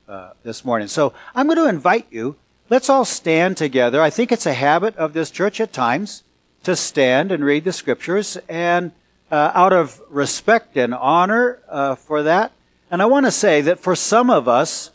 uh, 0.07 0.29
this 0.43 0.63
morning. 0.63 0.87
So 0.87 1.11
I'm 1.35 1.47
going 1.47 1.57
to 1.57 1.67
invite 1.67 2.07
you. 2.11 2.37
Let's 2.69 2.89
all 2.89 3.03
stand 3.03 3.57
together. 3.57 4.01
I 4.01 4.09
think 4.09 4.31
it's 4.31 4.45
a 4.45 4.53
habit 4.53 4.95
of 4.95 5.11
this 5.11 5.29
church 5.29 5.59
at 5.59 5.73
times 5.73 6.23
to 6.63 6.77
stand 6.77 7.29
and 7.29 7.43
read 7.43 7.65
the 7.65 7.73
scriptures, 7.73 8.37
and 8.47 8.93
uh, 9.35 9.51
out 9.53 9.73
of 9.73 10.01
respect 10.09 10.77
and 10.77 10.93
honor 10.93 11.59
uh, 11.67 11.95
for 11.95 12.23
that. 12.23 12.53
And 12.89 13.01
I 13.01 13.05
want 13.05 13.25
to 13.25 13.31
say 13.31 13.59
that 13.61 13.81
for 13.81 13.93
some 13.93 14.29
of 14.29 14.47
us, 14.47 14.91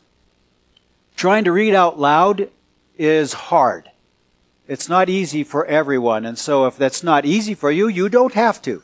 trying 1.14 1.44
to 1.44 1.52
read 1.52 1.74
out 1.74 1.98
loud 1.98 2.48
is 2.96 3.34
hard. 3.34 3.90
It's 4.66 4.88
not 4.88 5.10
easy 5.10 5.44
for 5.44 5.66
everyone. 5.66 6.24
And 6.24 6.38
so 6.38 6.64
if 6.64 6.78
that's 6.78 7.02
not 7.02 7.26
easy 7.26 7.54
for 7.54 7.70
you, 7.70 7.86
you 7.86 8.08
don't 8.08 8.32
have 8.32 8.62
to. 8.62 8.82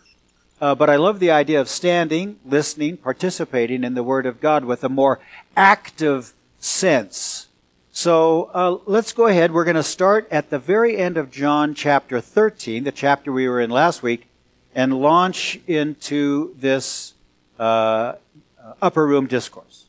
Uh, 0.60 0.74
but 0.74 0.90
I 0.90 0.96
love 0.96 1.20
the 1.20 1.30
idea 1.30 1.58
of 1.58 1.70
standing, 1.70 2.38
listening, 2.44 2.98
participating 2.98 3.82
in 3.82 3.94
the 3.94 4.02
Word 4.02 4.26
of 4.26 4.42
God 4.42 4.66
with 4.66 4.84
a 4.84 4.90
more 4.90 5.20
active 5.56 6.34
sense. 6.58 7.46
So 7.92 8.50
uh, 8.52 8.78
let's 8.84 9.14
go 9.14 9.26
ahead. 9.26 9.52
We're 9.52 9.64
going 9.64 9.76
to 9.76 9.82
start 9.82 10.28
at 10.30 10.50
the 10.50 10.58
very 10.58 10.98
end 10.98 11.16
of 11.16 11.30
John 11.30 11.72
chapter 11.72 12.20
13, 12.20 12.84
the 12.84 12.92
chapter 12.92 13.32
we 13.32 13.48
were 13.48 13.60
in 13.60 13.70
last 13.70 14.02
week, 14.02 14.26
and 14.76 15.00
launch 15.00 15.58
into 15.66 16.54
this 16.58 17.14
uh, 17.58 18.12
upper 18.82 19.06
room 19.06 19.26
discourse. 19.26 19.86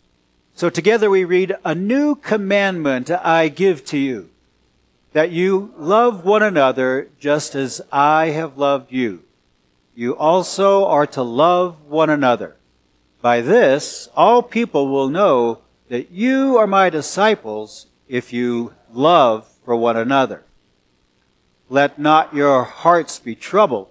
So 0.56 0.70
together 0.70 1.10
we 1.10 1.26
read, 1.26 1.54
A 1.66 1.76
new 1.76 2.16
commandment 2.16 3.12
I 3.12 3.50
give 3.50 3.84
to 3.88 3.98
you, 3.98 4.30
that 5.12 5.30
you 5.30 5.74
love 5.78 6.24
one 6.24 6.42
another 6.42 7.10
just 7.20 7.54
as 7.54 7.82
I 7.92 8.28
have 8.28 8.58
loved 8.58 8.94
you. 8.94 9.24
You 9.94 10.16
also 10.16 10.86
are 10.86 11.08
to 11.08 11.22
love 11.22 11.84
one 11.90 12.10
another. 12.10 12.56
By 13.22 13.42
this, 13.42 14.08
all 14.16 14.42
people 14.42 14.88
will 14.88 15.10
know 15.10 15.60
that 15.90 16.12
you 16.12 16.58
are 16.58 16.68
my 16.68 16.90
disciples 16.90 17.88
if 18.08 18.32
you 18.32 18.74
love 18.94 19.52
for 19.66 19.76
one 19.76 19.98
another. 19.98 20.46
Let 21.70 22.00
not 22.00 22.34
your 22.34 22.64
hearts 22.64 23.20
be 23.20 23.36
troubled. 23.36 23.90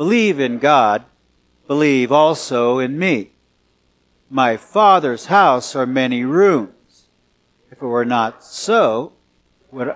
Believe 0.00 0.40
in 0.40 0.58
God. 0.58 1.04
Believe 1.66 2.10
also 2.10 2.78
in 2.78 2.98
me 2.98 3.32
my 4.30 4.56
father's 4.56 5.26
house 5.26 5.76
are 5.76 5.84
many 5.84 6.24
rooms. 6.24 7.08
If 7.70 7.82
it 7.82 7.84
were 7.84 8.06
not 8.06 8.42
so, 8.42 9.12
would 9.70 9.94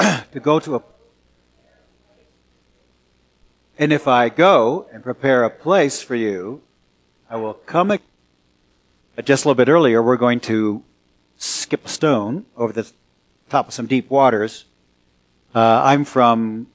I, 0.00 0.24
to 0.32 0.40
go 0.40 0.58
to 0.58 0.74
a 0.74 0.82
and 3.78 3.92
if 3.92 4.08
I 4.08 4.28
go 4.28 4.88
and 4.92 5.04
prepare 5.04 5.44
a 5.44 5.50
place 5.50 6.02
for 6.02 6.16
you, 6.16 6.62
I 7.30 7.36
will 7.36 7.54
come. 7.54 7.96
Just 9.22 9.44
a 9.44 9.48
little 9.48 9.54
bit 9.54 9.68
earlier, 9.68 10.02
we're 10.02 10.16
going 10.16 10.40
to 10.40 10.82
skip 11.38 11.86
a 11.86 11.88
stone 11.88 12.46
over 12.56 12.72
the 12.72 12.90
top 13.48 13.68
of 13.68 13.74
some 13.74 13.86
deep 13.86 14.10
waters. 14.10 14.64
Uh, 15.54 15.80
I'm 15.84 16.04
from 16.04 16.66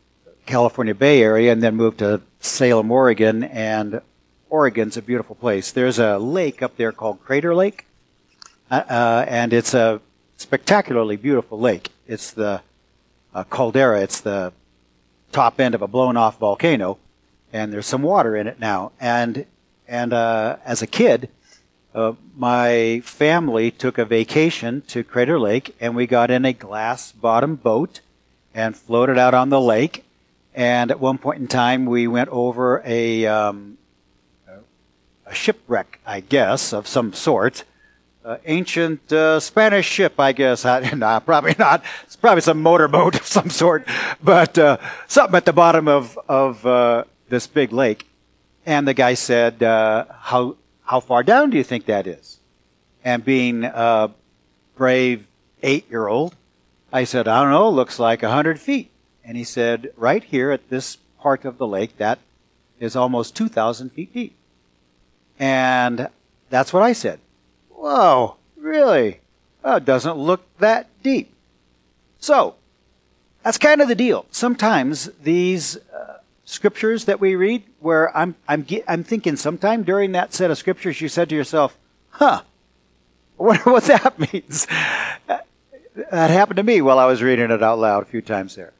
California 0.48 0.96
Bay 0.96 1.22
Area 1.22 1.52
and 1.52 1.62
then 1.62 1.76
moved 1.76 2.00
to 2.00 2.22
Salem, 2.48 2.92
Oregon, 2.92 3.44
and 3.44 4.02
Oregon's 4.50 4.98
a 4.98 5.02
beautiful 5.02 5.36
place. 5.36 5.72
There's 5.72 6.00
a 6.00 6.18
lake 6.18 6.62
up 6.62 6.78
there 6.78 6.92
called 6.92 7.24
Crater 7.24 7.54
Lake, 7.54 7.86
uh, 8.72 8.84
uh, 8.90 9.26
and 9.28 9.54
it's 9.54 9.74
a 9.74 10.02
spectacularly 10.38 11.18
beautiful 11.18 11.60
lake. 11.60 11.90
It's 12.08 12.32
the 12.32 12.62
uh, 13.34 13.44
caldera. 13.44 14.02
It's 14.02 14.22
the 14.22 14.54
top 15.32 15.60
end 15.60 15.76
of 15.76 15.82
a 15.82 15.88
blown-off 15.88 16.40
volcano, 16.40 16.98
and 17.52 17.74
there's 17.74 17.86
some 17.86 18.02
water 18.02 18.36
in 18.36 18.48
it 18.48 18.60
now. 18.60 18.92
And 19.00 19.46
and 19.88 20.14
uh, 20.14 20.58
as 20.66 20.82
a 20.82 20.88
kid, 20.88 21.30
uh, 21.94 22.14
my 22.36 23.02
family 23.04 23.72
took 23.72 23.98
a 23.98 24.06
vacation 24.06 24.82
to 24.88 25.04
Crater 25.04 25.40
Lake, 25.40 25.76
and 25.80 25.96
we 25.96 26.08
got 26.08 26.32
in 26.32 26.46
a 26.46 26.54
glass-bottom 26.54 27.56
boat 27.56 28.02
and 28.54 28.76
floated 28.76 29.18
out 29.18 29.34
on 29.34 29.50
the 29.50 29.62
lake. 29.62 30.04
And 30.58 30.90
at 30.90 31.00
one 31.00 31.20
point 31.20 31.40
in 31.40 31.48
time, 31.48 31.86
we 31.86 32.08
went 32.08 32.30
over 32.30 32.82
a 32.84 33.28
um, 33.28 33.78
a 35.28 35.36
shipwreck, 35.36 36.00
I 36.04 36.22
guess, 36.22 36.74
of 36.74 36.88
some 36.88 37.14
sort. 37.14 37.64
Uh, 38.26 38.38
ancient 38.46 39.14
uh, 39.14 39.40
Spanish 39.40 39.86
ship, 39.88 40.20
I 40.20 40.32
guess. 40.32 40.66
I, 40.66 41.20
probably 41.20 41.54
not. 41.60 41.84
It's 42.06 42.16
probably 42.16 42.42
some 42.42 42.64
motorboat 42.64 43.20
of 43.20 43.26
some 43.28 43.52
sort, 43.52 43.88
but 44.24 44.58
uh, 44.58 44.78
something 45.08 45.36
at 45.36 45.46
the 45.46 45.54
bottom 45.54 45.88
of 45.88 46.18
of 46.28 46.66
uh, 46.66 47.04
this 47.30 47.46
big 47.46 47.72
lake. 47.72 48.08
And 48.66 48.88
the 48.88 48.96
guy 48.96 49.14
said, 49.14 49.62
uh, 49.62 50.06
"How 50.10 50.56
how 50.82 51.02
far 51.02 51.22
down 51.22 51.52
do 51.52 51.58
you 51.58 51.64
think 51.64 51.86
that 51.86 52.08
is?" 52.08 52.40
And 53.04 53.24
being 53.24 53.64
a 53.64 54.10
brave 54.76 55.28
eight 55.62 55.88
year 55.92 56.08
old, 56.08 56.36
I 56.92 57.04
said, 57.04 57.28
"I 57.28 57.44
don't 57.44 57.52
know. 57.52 57.70
Looks 57.70 58.00
like 58.00 58.24
a 58.24 58.32
hundred 58.32 58.60
feet." 58.60 58.90
And 59.28 59.36
he 59.36 59.44
said, 59.44 59.92
"Right 59.98 60.24
here 60.24 60.52
at 60.52 60.70
this 60.70 60.98
part 61.20 61.44
of 61.44 61.58
the 61.58 61.68
lake, 61.68 61.98
that 61.98 62.20
is 62.80 62.96
almost 62.96 63.36
two 63.36 63.50
thousand 63.50 63.92
feet 63.92 64.14
deep." 64.14 64.36
And 65.38 66.08
that's 66.50 66.72
what 66.72 66.82
I 66.82 66.94
said. 66.94 67.20
Whoa, 67.70 68.38
really? 68.56 69.20
Oh, 69.64 69.76
it 69.76 69.86
doesn't 69.86 70.18
look 70.18 70.42
that 70.60 70.88
deep. 71.04 71.34
So, 72.20 72.56
that's 73.44 73.58
kind 73.58 73.82
of 73.82 73.88
the 73.88 73.96
deal. 73.96 74.26
Sometimes 74.32 75.12
these 75.22 75.78
uh, 75.94 76.20
scriptures 76.46 77.06
that 77.06 77.20
we 77.20 77.36
read, 77.36 77.64
where 77.80 78.16
I'm, 78.18 78.36
I'm, 78.48 78.66
I'm 78.88 79.04
thinking 79.04 79.36
sometime 79.36 79.84
during 79.84 80.14
that 80.14 80.34
set 80.34 80.50
of 80.50 80.58
scriptures, 80.58 81.02
you 81.02 81.10
said 81.10 81.30
to 81.30 81.36
yourself, 81.36 81.78
huh, 82.12 82.42
I 83.40 83.44
wonder 83.44 83.64
what 83.72 83.84
that 83.84 84.18
means. 84.34 84.66
that 85.28 85.46
happened 86.12 86.58
to 86.58 86.64
me 86.64 86.82
while 86.82 86.98
I 86.98 87.06
was 87.06 87.22
reading 87.22 87.52
it 87.52 87.62
out 87.62 87.80
loud 87.80 88.04
a 88.04 88.08
few 88.08 88.22
times 88.22 88.56
there. 88.56 88.74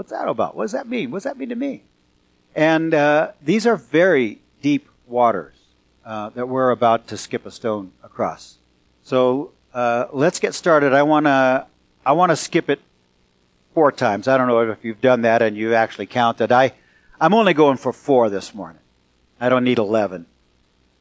What's 0.00 0.12
that 0.12 0.28
about? 0.28 0.56
What 0.56 0.64
does 0.64 0.72
that 0.72 0.88
mean? 0.88 1.10
What 1.10 1.18
does 1.18 1.24
that 1.24 1.36
mean 1.36 1.50
to 1.50 1.54
me? 1.54 1.82
And 2.56 2.94
uh, 2.94 3.32
these 3.42 3.66
are 3.66 3.76
very 3.76 4.40
deep 4.62 4.88
waters 5.06 5.56
uh, 6.06 6.30
that 6.30 6.48
we're 6.48 6.70
about 6.70 7.06
to 7.08 7.18
skip 7.18 7.44
a 7.44 7.50
stone 7.50 7.92
across. 8.02 8.56
So 9.02 9.52
uh, 9.74 10.06
let's 10.10 10.40
get 10.40 10.54
started. 10.54 10.94
I 10.94 11.02
want 11.02 11.26
to 11.26 11.66
I 12.06 12.12
want 12.12 12.30
to 12.30 12.36
skip 12.36 12.70
it 12.70 12.80
four 13.74 13.92
times. 13.92 14.26
I 14.26 14.38
don't 14.38 14.48
know 14.48 14.70
if 14.70 14.82
you've 14.82 15.02
done 15.02 15.20
that 15.20 15.42
and 15.42 15.54
you 15.54 15.74
actually 15.74 16.06
counted. 16.06 16.50
I 16.50 16.72
I'm 17.20 17.34
only 17.34 17.52
going 17.52 17.76
for 17.76 17.92
four 17.92 18.30
this 18.30 18.54
morning. 18.54 18.80
I 19.38 19.50
don't 19.50 19.64
need 19.64 19.78
eleven. 19.78 20.24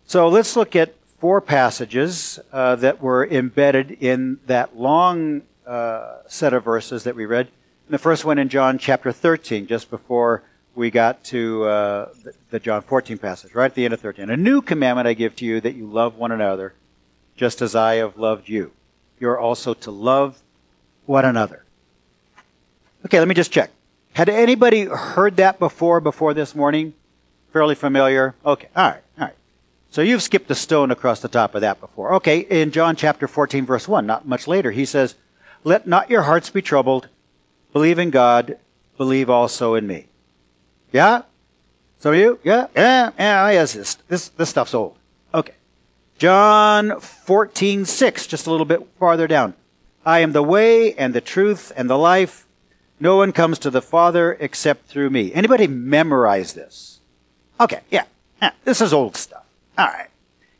So 0.08 0.28
let's 0.28 0.58
look 0.58 0.76
at 0.76 0.94
four 1.22 1.40
passages 1.40 2.38
uh, 2.52 2.76
that 2.76 3.02
were 3.02 3.26
embedded 3.26 3.92
in 3.92 4.42
that 4.48 4.78
long 4.78 5.44
uh, 5.66 6.18
set 6.28 6.52
of 6.52 6.66
verses 6.66 7.06
that 7.06 7.16
we 7.16 7.26
read. 7.26 7.48
And 7.90 7.96
the 7.96 8.04
first 8.04 8.24
one 8.24 8.38
in 8.38 8.50
John 8.50 8.78
chapter 8.78 9.12
13, 9.12 9.66
just 9.66 9.90
before 9.90 10.44
we 10.76 10.92
got 10.92 11.24
to 11.24 11.64
uh, 11.64 12.10
the, 12.52 12.60
John 12.60 12.84
14 12.84 13.18
passage, 13.18 13.56
right 13.56 13.66
at 13.66 13.74
the 13.74 13.84
end 13.84 13.96
of 13.96 14.00
13. 14.00 14.30
A 14.30 14.38
new 14.38 14.62
commandment 14.62 15.08
I 15.08 15.14
give 15.14 15.36
to 15.38 15.46
you 15.46 15.60
that 15.60 15.74
you 15.74 15.88
love 15.88 16.16
one 16.16 16.32
another 16.32 16.76
just 17.36 17.64
as 17.64 17.76
I 17.76 17.96
have 17.96 18.16
loved 18.16 18.48
you. 18.48 18.74
You 19.20 19.30
are 19.30 19.40
also 19.40 19.74
to 19.74 19.90
love 19.90 20.38
one 21.08 21.26
another. 21.26 21.66
Okay, 23.08 23.18
let 23.18 23.28
me 23.28 23.34
just 23.34 23.52
check. 23.52 23.72
Had 24.14 24.30
anybody 24.30 24.84
heard 24.86 25.38
that 25.38 25.58
before, 25.58 26.00
before 26.00 26.36
this 26.36 26.54
morning? 26.54 26.94
Fairly 27.52 27.74
familiar? 27.74 28.36
Okay, 28.46 28.68
all 28.76 28.92
right, 28.92 29.04
all 29.18 29.26
right. 29.26 29.36
So 29.90 30.04
you've 30.04 30.22
skipped 30.22 30.52
a 30.52 30.56
stone 30.56 30.92
across 30.92 31.22
the 31.22 31.28
top 31.28 31.56
of 31.56 31.62
that 31.62 31.80
before. 31.80 32.14
Okay, 32.14 32.42
in 32.42 32.70
John 32.70 32.96
chapter 32.96 33.28
14, 33.28 33.66
verse 33.66 33.88
1, 33.88 34.06
not 34.06 34.28
much 34.28 34.48
later, 34.48 34.70
he 34.70 34.86
says, 34.86 35.16
Let 35.64 35.88
not 35.88 36.12
your 36.12 36.22
hearts 36.22 36.52
be 36.52 36.62
troubled. 36.62 37.08
Believe 37.74 38.00
in 38.00 38.10
God. 38.10 38.58
Believe 38.98 39.30
also 39.30 39.76
in 39.76 39.88
me. 39.88 40.08
Yeah? 40.92 41.24
Of 42.04 42.16
you? 42.16 42.40
Yeah? 42.44 42.68
Yeah? 42.76 43.12
Yeah, 43.18 43.46
oh, 43.46 43.50
yes, 43.50 43.74
this, 43.74 43.96
this, 44.08 44.30
this 44.30 44.50
stuff's 44.50 44.74
old. 44.74 44.96
Okay. 45.34 45.54
John 46.18 47.00
14, 47.00 47.86
6, 47.86 48.28
just 48.28 48.48
a 48.48 48.52
little 48.52 48.66
bit 48.66 48.86
farther 48.98 49.28
down. 49.28 49.54
I 50.06 50.20
am 50.20 50.32
the 50.32 50.44
way 50.44 50.94
and 50.94 51.14
the 51.14 51.22
truth 51.22 51.72
and 51.76 51.90
the 51.90 51.98
life. 51.98 52.46
No 53.00 53.18
one 53.18 53.32
comes 53.32 53.60
to 53.60 53.70
the 53.70 53.82
Father 53.82 54.38
except 54.40 54.88
through 54.88 55.10
me. 55.10 55.34
Anybody 55.34 55.68
memorize 55.68 56.54
this? 56.54 57.00
Okay, 57.60 57.82
yeah. 57.90 58.06
yeah 58.42 58.52
this 58.64 58.82
is 58.82 58.94
old 58.94 59.16
stuff. 59.16 59.46
All 59.78 59.88
right. 59.88 60.10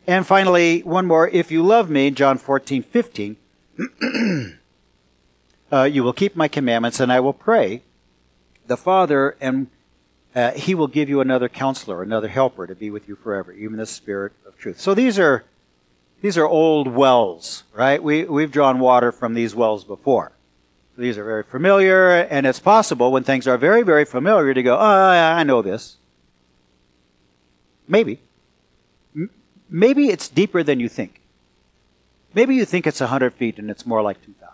And 0.08 0.26
finally, 0.26 0.82
one 0.82 1.06
more. 1.06 1.28
If 1.28 1.52
you 1.52 1.64
love 1.64 1.90
me, 1.90 2.12
John 2.12 2.38
14, 2.38 2.84
15, 2.84 3.38
uh, 5.72 5.84
you 5.84 6.04
will 6.04 6.14
keep 6.14 6.36
my 6.36 6.48
commandments, 6.48 7.00
and 7.00 7.12
I 7.12 7.20
will 7.20 7.34
pray 7.34 7.84
the 8.68 8.78
Father, 8.78 9.36
and 9.42 9.68
uh, 10.36 10.52
he 10.52 10.76
will 10.76 10.88
give 10.88 11.10
you 11.10 11.22
another 11.22 11.50
counselor, 11.50 12.04
another 12.04 12.28
helper 12.28 12.68
to 12.68 12.76
be 12.76 12.90
with 12.90 13.08
you 13.08 13.16
forever, 13.16 13.52
even 13.52 13.78
the 13.78 13.86
Spirit 13.86 14.34
of 14.46 14.58
truth. 14.58 14.80
So 14.80 14.94
these 14.94 15.18
are 15.20 15.44
these 16.22 16.38
are 16.38 16.46
old 16.46 16.88
wells, 16.88 17.64
right? 17.74 18.02
We 18.02 18.26
we've 18.26 18.52
drawn 18.52 18.80
water 18.80 19.12
from 19.12 19.34
these 19.34 19.56
wells 19.56 19.84
before. 19.84 20.32
These 20.98 21.18
are 21.18 21.24
very 21.24 21.44
familiar, 21.44 22.10
and 22.10 22.46
it's 22.46 22.60
possible 22.60 23.12
when 23.12 23.24
things 23.24 23.48
are 23.48 23.58
very, 23.58 23.84
very 23.84 24.04
familiar 24.04 24.54
to 24.54 24.62
go, 24.62 24.76
oh, 24.78 24.82
I 24.82 25.44
know 25.44 25.62
this. 25.62 25.96
Maybe 27.88 28.20
maybe 29.70 30.10
it's 30.10 30.28
deeper 30.28 30.64
than 30.64 30.80
you 30.80 30.90
think. 30.90 31.22
Maybe 32.34 32.56
you 32.56 32.66
think 32.66 32.88
it's 32.88 33.00
100 33.00 33.34
feet 33.34 33.60
and 33.60 33.70
it's 33.70 33.86
more 33.86 34.02
like 34.02 34.24
2,000. 34.26 34.49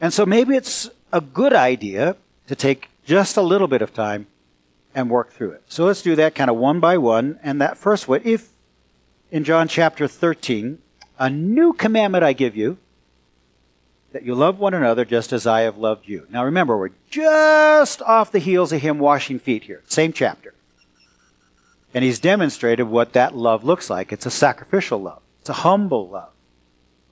And 0.00 0.12
so 0.12 0.26
maybe 0.26 0.54
it's 0.56 0.90
a 1.12 1.20
good 1.20 1.52
idea 1.52 2.16
to 2.48 2.54
take 2.54 2.88
just 3.04 3.36
a 3.36 3.42
little 3.42 3.68
bit 3.68 3.82
of 3.82 3.94
time 3.94 4.26
and 4.94 5.10
work 5.10 5.32
through 5.32 5.50
it. 5.52 5.62
So 5.68 5.84
let's 5.84 6.02
do 6.02 6.16
that 6.16 6.34
kind 6.34 6.50
of 6.50 6.56
one 6.56 6.80
by 6.80 6.98
one. 6.98 7.38
And 7.42 7.60
that 7.60 7.76
first 7.76 8.08
one, 8.08 8.20
if 8.24 8.50
in 9.30 9.44
John 9.44 9.68
chapter 9.68 10.08
13, 10.08 10.78
a 11.18 11.30
new 11.30 11.72
commandment 11.72 12.24
I 12.24 12.32
give 12.32 12.56
you, 12.56 12.78
that 14.12 14.22
you 14.22 14.34
love 14.34 14.58
one 14.58 14.72
another 14.72 15.04
just 15.04 15.32
as 15.32 15.46
I 15.46 15.62
have 15.62 15.76
loved 15.76 16.08
you. 16.08 16.26
Now 16.30 16.44
remember, 16.44 16.78
we're 16.78 16.90
just 17.10 18.00
off 18.02 18.32
the 18.32 18.38
heels 18.38 18.72
of 18.72 18.80
him 18.80 18.98
washing 18.98 19.38
feet 19.38 19.64
here. 19.64 19.82
Same 19.88 20.12
chapter. 20.12 20.54
And 21.92 22.04
he's 22.04 22.18
demonstrated 22.18 22.88
what 22.88 23.12
that 23.12 23.34
love 23.36 23.64
looks 23.64 23.90
like. 23.90 24.12
It's 24.12 24.26
a 24.26 24.30
sacrificial 24.30 25.00
love. 25.00 25.22
It's 25.40 25.50
a 25.50 25.54
humble 25.54 26.08
love. 26.08 26.30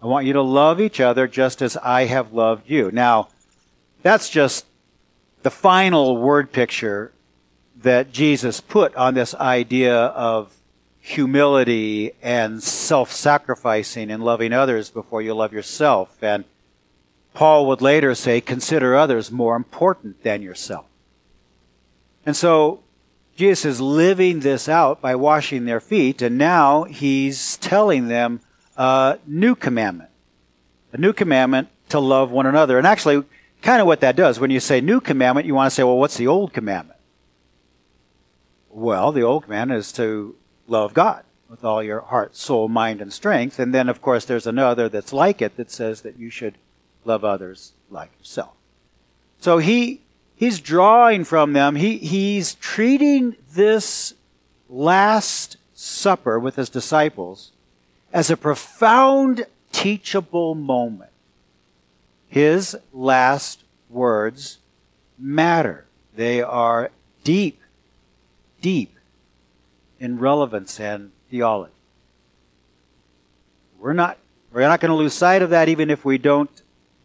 I 0.05 0.07
want 0.07 0.27
you 0.27 0.35
to 0.35 0.43
love 0.43 0.83
each 0.83 1.01
other 1.01 1.27
just 1.27 1.63
as 1.63 1.79
I 1.79 2.05
have 2.05 2.35
loved 2.35 2.69
you. 2.69 2.91
Now, 2.91 3.29
that's 4.03 4.29
just 4.29 4.67
the 5.43 5.51
final 5.51 6.19
word 6.19 6.53
picture 6.53 7.11
that 7.81 8.13
Jesus 8.13 8.61
put 8.61 8.95
on 8.97 9.15
this 9.15 9.35
idea 9.35 9.97
of 9.97 10.53
humility 11.01 12.13
and 12.23 12.63
self-sacrificing 12.63 14.11
and 14.11 14.23
loving 14.23 14.53
others 14.53 14.91
before 14.91 15.23
you 15.23 15.33
love 15.33 15.55
yourself. 15.55 16.23
And 16.23 16.45
Paul 17.33 17.67
would 17.69 17.81
later 17.81 18.15
say, 18.15 18.43
consider 18.43 18.95
others 18.95 19.33
more 19.33 19.57
important 19.57 20.23
than 20.23 20.43
yourself. 20.43 20.85
And 22.27 22.37
so 22.37 22.83
Jesus 23.37 23.65
is 23.65 23.81
living 23.81 24.41
this 24.41 24.69
out 24.69 25.01
by 25.01 25.15
washing 25.15 25.65
their 25.65 25.81
feet, 25.81 26.21
and 26.21 26.37
now 26.37 26.85
he's 26.85 27.57
telling 27.57 28.09
them 28.09 28.41
a 28.77 29.19
new 29.27 29.55
commandment. 29.55 30.11
A 30.93 30.99
new 30.99 31.13
commandment 31.13 31.69
to 31.89 31.99
love 31.99 32.31
one 32.31 32.47
another. 32.47 32.79
And 32.79 32.87
actually, 32.87 33.25
kind 33.63 33.81
of 33.81 33.87
what 33.87 34.01
that 34.01 34.17
does, 34.17 34.39
when 34.39 34.51
you 34.51 34.61
say 34.61 34.81
new 34.81 35.01
commandment, 35.01 35.47
you 35.47 35.55
want 35.55 35.71
to 35.71 35.75
say, 35.75 35.83
well, 35.83 35.99
what's 35.99 36.17
the 36.17 36.27
old 36.27 36.53
commandment? 36.53 36.99
Well, 38.71 39.13
the 39.13 39.23
old 39.23 39.45
commandment 39.45 39.79
is 39.79 39.93
to 39.93 40.37
love 40.67 40.95
God 40.95 41.25
with 41.49 41.65
all 41.65 41.83
your 41.83 42.01
heart, 42.01 42.37
soul, 42.37 42.69
mind, 42.69 43.01
and 43.01 43.13
strength. 43.13 43.59
And 43.59 43.73
then, 43.73 43.89
of 43.89 44.03
course, 44.03 44.25
there's 44.25 44.47
another 44.47 44.89
that's 44.89 45.13
like 45.13 45.41
it 45.41 45.57
that 45.57 45.71
says 45.71 46.03
that 46.03 46.19
you 46.19 46.31
should 46.31 46.59
love 47.05 47.25
others 47.25 47.73
like 47.91 48.11
yourself. 48.19 48.55
So 49.39 49.59
he 49.59 50.01
he's 50.35 50.61
drawing 50.61 51.25
from 51.25 51.53
them. 51.53 51.77
He, 51.77 51.99
he's 51.99 52.55
treating 52.55 53.37
this 53.53 54.15
Last 54.69 55.57
Supper 55.75 56.39
with 56.39 56.57
his 56.57 56.69
disciples 56.69 57.53
as 58.15 58.31
a 58.31 58.37
profound 58.37 59.45
teachable 59.73 60.55
moment. 60.55 61.11
His 62.29 62.77
last 62.93 63.65
words 63.91 64.59
matter. 65.19 65.85
They 66.15 66.41
are 66.41 66.93
deep, 67.25 67.61
deep 68.63 68.95
in 69.99 70.19
relevance 70.19 70.79
and 70.79 71.11
theology. 71.29 71.73
We're 73.81 73.93
not, 73.93 74.17
we're 74.53 74.61
not 74.61 74.81
going 74.81 74.91
to 74.91 74.97
lose 74.97 75.13
sight 75.13 75.43
of 75.43 75.51
that 75.51 75.69
even 75.69 75.91
if 75.91 76.05
we 76.05 76.17
don't 76.17 76.51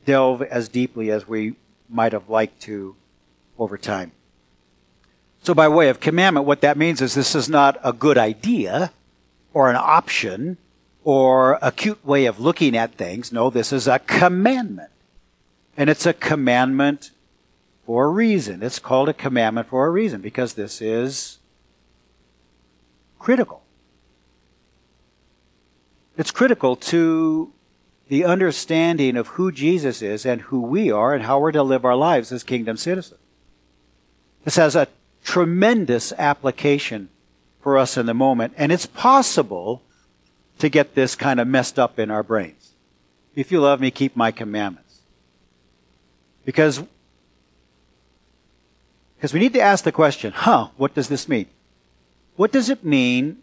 delve 0.06 0.44
as 0.44 0.70
deeply 0.70 1.10
as 1.10 1.28
we 1.28 1.56
might 1.90 2.14
have 2.14 2.30
liked 2.30 2.62
to 2.62 2.96
over 3.58 3.78
time. 3.78 4.12
So, 5.42 5.54
by 5.54 5.68
way 5.70 5.90
of 5.90 6.00
commandment, 6.00 6.46
what 6.46 6.62
that 6.62 6.78
means 6.78 7.02
is 7.02 7.16
this 7.16 7.34
is 7.34 7.50
not 7.50 7.80
a 7.84 7.94
good 7.94 8.18
idea 8.18 8.92
or 9.54 9.70
an 9.70 9.76
option 9.76 10.58
or 11.04 11.58
a 11.62 11.72
cute 11.72 12.06
way 12.06 12.26
of 12.26 12.40
looking 12.40 12.76
at 12.76 12.96
things. 12.96 13.32
No, 13.32 13.50
this 13.50 13.72
is 13.72 13.88
a 13.88 14.00
commandment. 14.00 14.92
And 15.78 15.90
it's 15.90 16.06
a 16.06 16.14
commandment 16.14 17.12
for 17.86 18.06
a 18.06 18.10
reason. 18.10 18.62
It's 18.62 18.80
called 18.80 19.10
a 19.10 19.14
commandment 19.14 19.68
for 19.68 19.86
a 19.86 19.90
reason 19.90 20.22
because 20.22 20.54
this 20.54 20.82
is 20.82 21.40
critical. 23.18 23.64
It's 26.18 26.32
critical 26.32 26.76
to 26.76 27.54
the 28.10 28.26
understanding 28.26 29.16
of 29.16 29.28
who 29.28 29.52
Jesus 29.52 30.02
is 30.02 30.26
and 30.26 30.42
who 30.42 30.62
we 30.62 30.92
are 30.92 31.14
and 31.14 31.24
how 31.24 31.40
we're 31.40 31.52
to 31.52 31.64
live 31.64 31.86
our 31.86 31.96
lives 31.96 32.32
as 32.32 32.44
kingdom 32.44 32.76
citizens. 32.76 33.22
This 34.44 34.56
has 34.56 34.76
a 34.76 34.88
tremendous 35.24 36.12
application 36.14 37.10
for 37.62 37.78
us 37.78 37.98
in 37.98 38.06
the 38.06 38.14
moment, 38.14 38.54
and 38.58 38.72
it's 38.72 38.86
possible 38.86 39.84
to 40.60 40.70
get 40.70 40.96
this 40.96 41.16
kind 41.16 41.40
of 41.40 41.48
messed 41.48 41.80
up 41.80 42.00
in 42.00 42.12
our 42.12 42.24
brains. 42.24 42.74
If 43.36 43.52
you 43.52 43.60
love 43.60 43.82
me, 43.82 43.92
keep 43.92 44.16
my 44.16 44.32
commandments. 44.32 45.02
Because 46.46 46.84
because 49.20 49.34
we 49.34 49.42
need 49.42 49.52
to 49.54 49.60
ask 49.60 49.84
the 49.84 49.92
question, 49.92 50.32
huh, 50.32 50.70
what 50.78 50.94
does 50.94 51.10
this 51.10 51.28
mean? 51.28 51.48
What 52.38 52.54
does 52.54 52.70
it 52.70 52.86
mean 52.86 53.40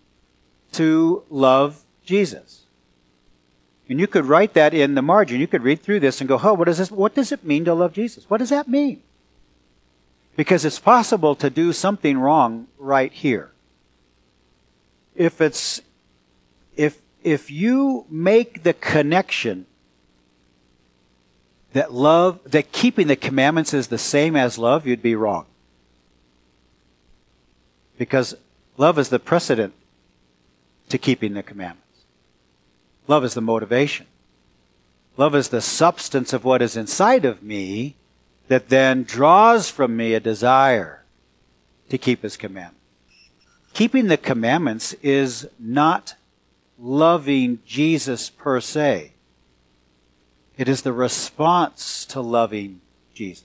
to 0.73 1.23
love 1.29 1.85
Jesus? 2.03 2.63
And 3.87 4.01
you 4.01 4.07
could 4.07 4.25
write 4.25 4.55
that 4.55 4.73
in 4.73 4.95
the 4.95 5.03
margin. 5.03 5.39
You 5.39 5.47
could 5.47 5.63
read 5.63 5.83
through 5.83 6.01
this 6.01 6.23
and 6.23 6.29
go, 6.29 6.39
huh, 6.39 6.55
what 6.55 6.65
does 6.65 6.79
this, 6.79 6.91
what 6.91 7.15
does 7.15 7.31
it 7.31 7.45
mean 7.45 7.67
to 7.67 7.75
love 7.75 7.93
Jesus? 7.93 8.25
What 8.31 8.39
does 8.39 8.49
that 8.49 8.69
mean? 8.69 9.03
Because 10.35 10.65
it's 10.65 10.79
possible 10.79 11.35
to 11.37 11.51
do 11.51 11.75
something 11.75 12.19
wrong 12.19 12.69
right 12.79 13.13
here. 13.13 13.51
If 15.15 15.43
it's, 15.43 15.83
if, 16.75 16.99
if 17.27 17.51
you 17.51 18.07
make 18.09 18.63
the 18.63 18.73
connection 18.73 19.67
that 21.73 21.93
love, 21.93 22.39
that 22.45 22.71
keeping 22.71 23.09
the 23.09 23.17
commandments 23.17 23.75
is 23.75 23.89
the 23.89 23.99
same 23.99 24.37
as 24.37 24.59
love, 24.59 24.87
you'd 24.87 25.03
be 25.03 25.17
wrong. 25.17 25.45
Because 27.99 28.37
love 28.77 28.97
is 28.97 29.09
the 29.09 29.19
precedent 29.19 29.75
to 30.89 30.99
keeping 30.99 31.35
the 31.35 31.43
commandments. 31.43 31.83
Love 33.09 33.25
is 33.25 33.35
the 33.35 33.41
motivation. 33.41 34.07
Love 35.17 35.35
is 35.35 35.49
the 35.49 35.61
substance 35.61 36.33
of 36.33 36.45
what 36.45 36.63
is 36.63 36.77
inside 36.77 37.25
of 37.25 37.43
me 37.43 37.97
that 38.47 38.69
then 38.69 39.03
draws 39.03 39.69
from 39.69 39.97
me 39.97 40.15
a 40.15 40.21
desire 40.21 41.03
to 41.89 41.99
keep 41.99 42.23
his 42.23 42.37
commandments. 42.37 42.79
Keeping 43.73 44.07
the 44.07 44.17
commandments 44.17 44.93
is 45.03 45.49
not 45.59 46.15
loving 46.79 47.61
Jesus 47.65 48.31
per 48.31 48.61
se. 48.61 49.13
It 50.57 50.69
is 50.69 50.83
the 50.83 50.93
response 50.93 52.05
to 52.07 52.21
loving 52.21 52.81
Jesus. 53.15 53.45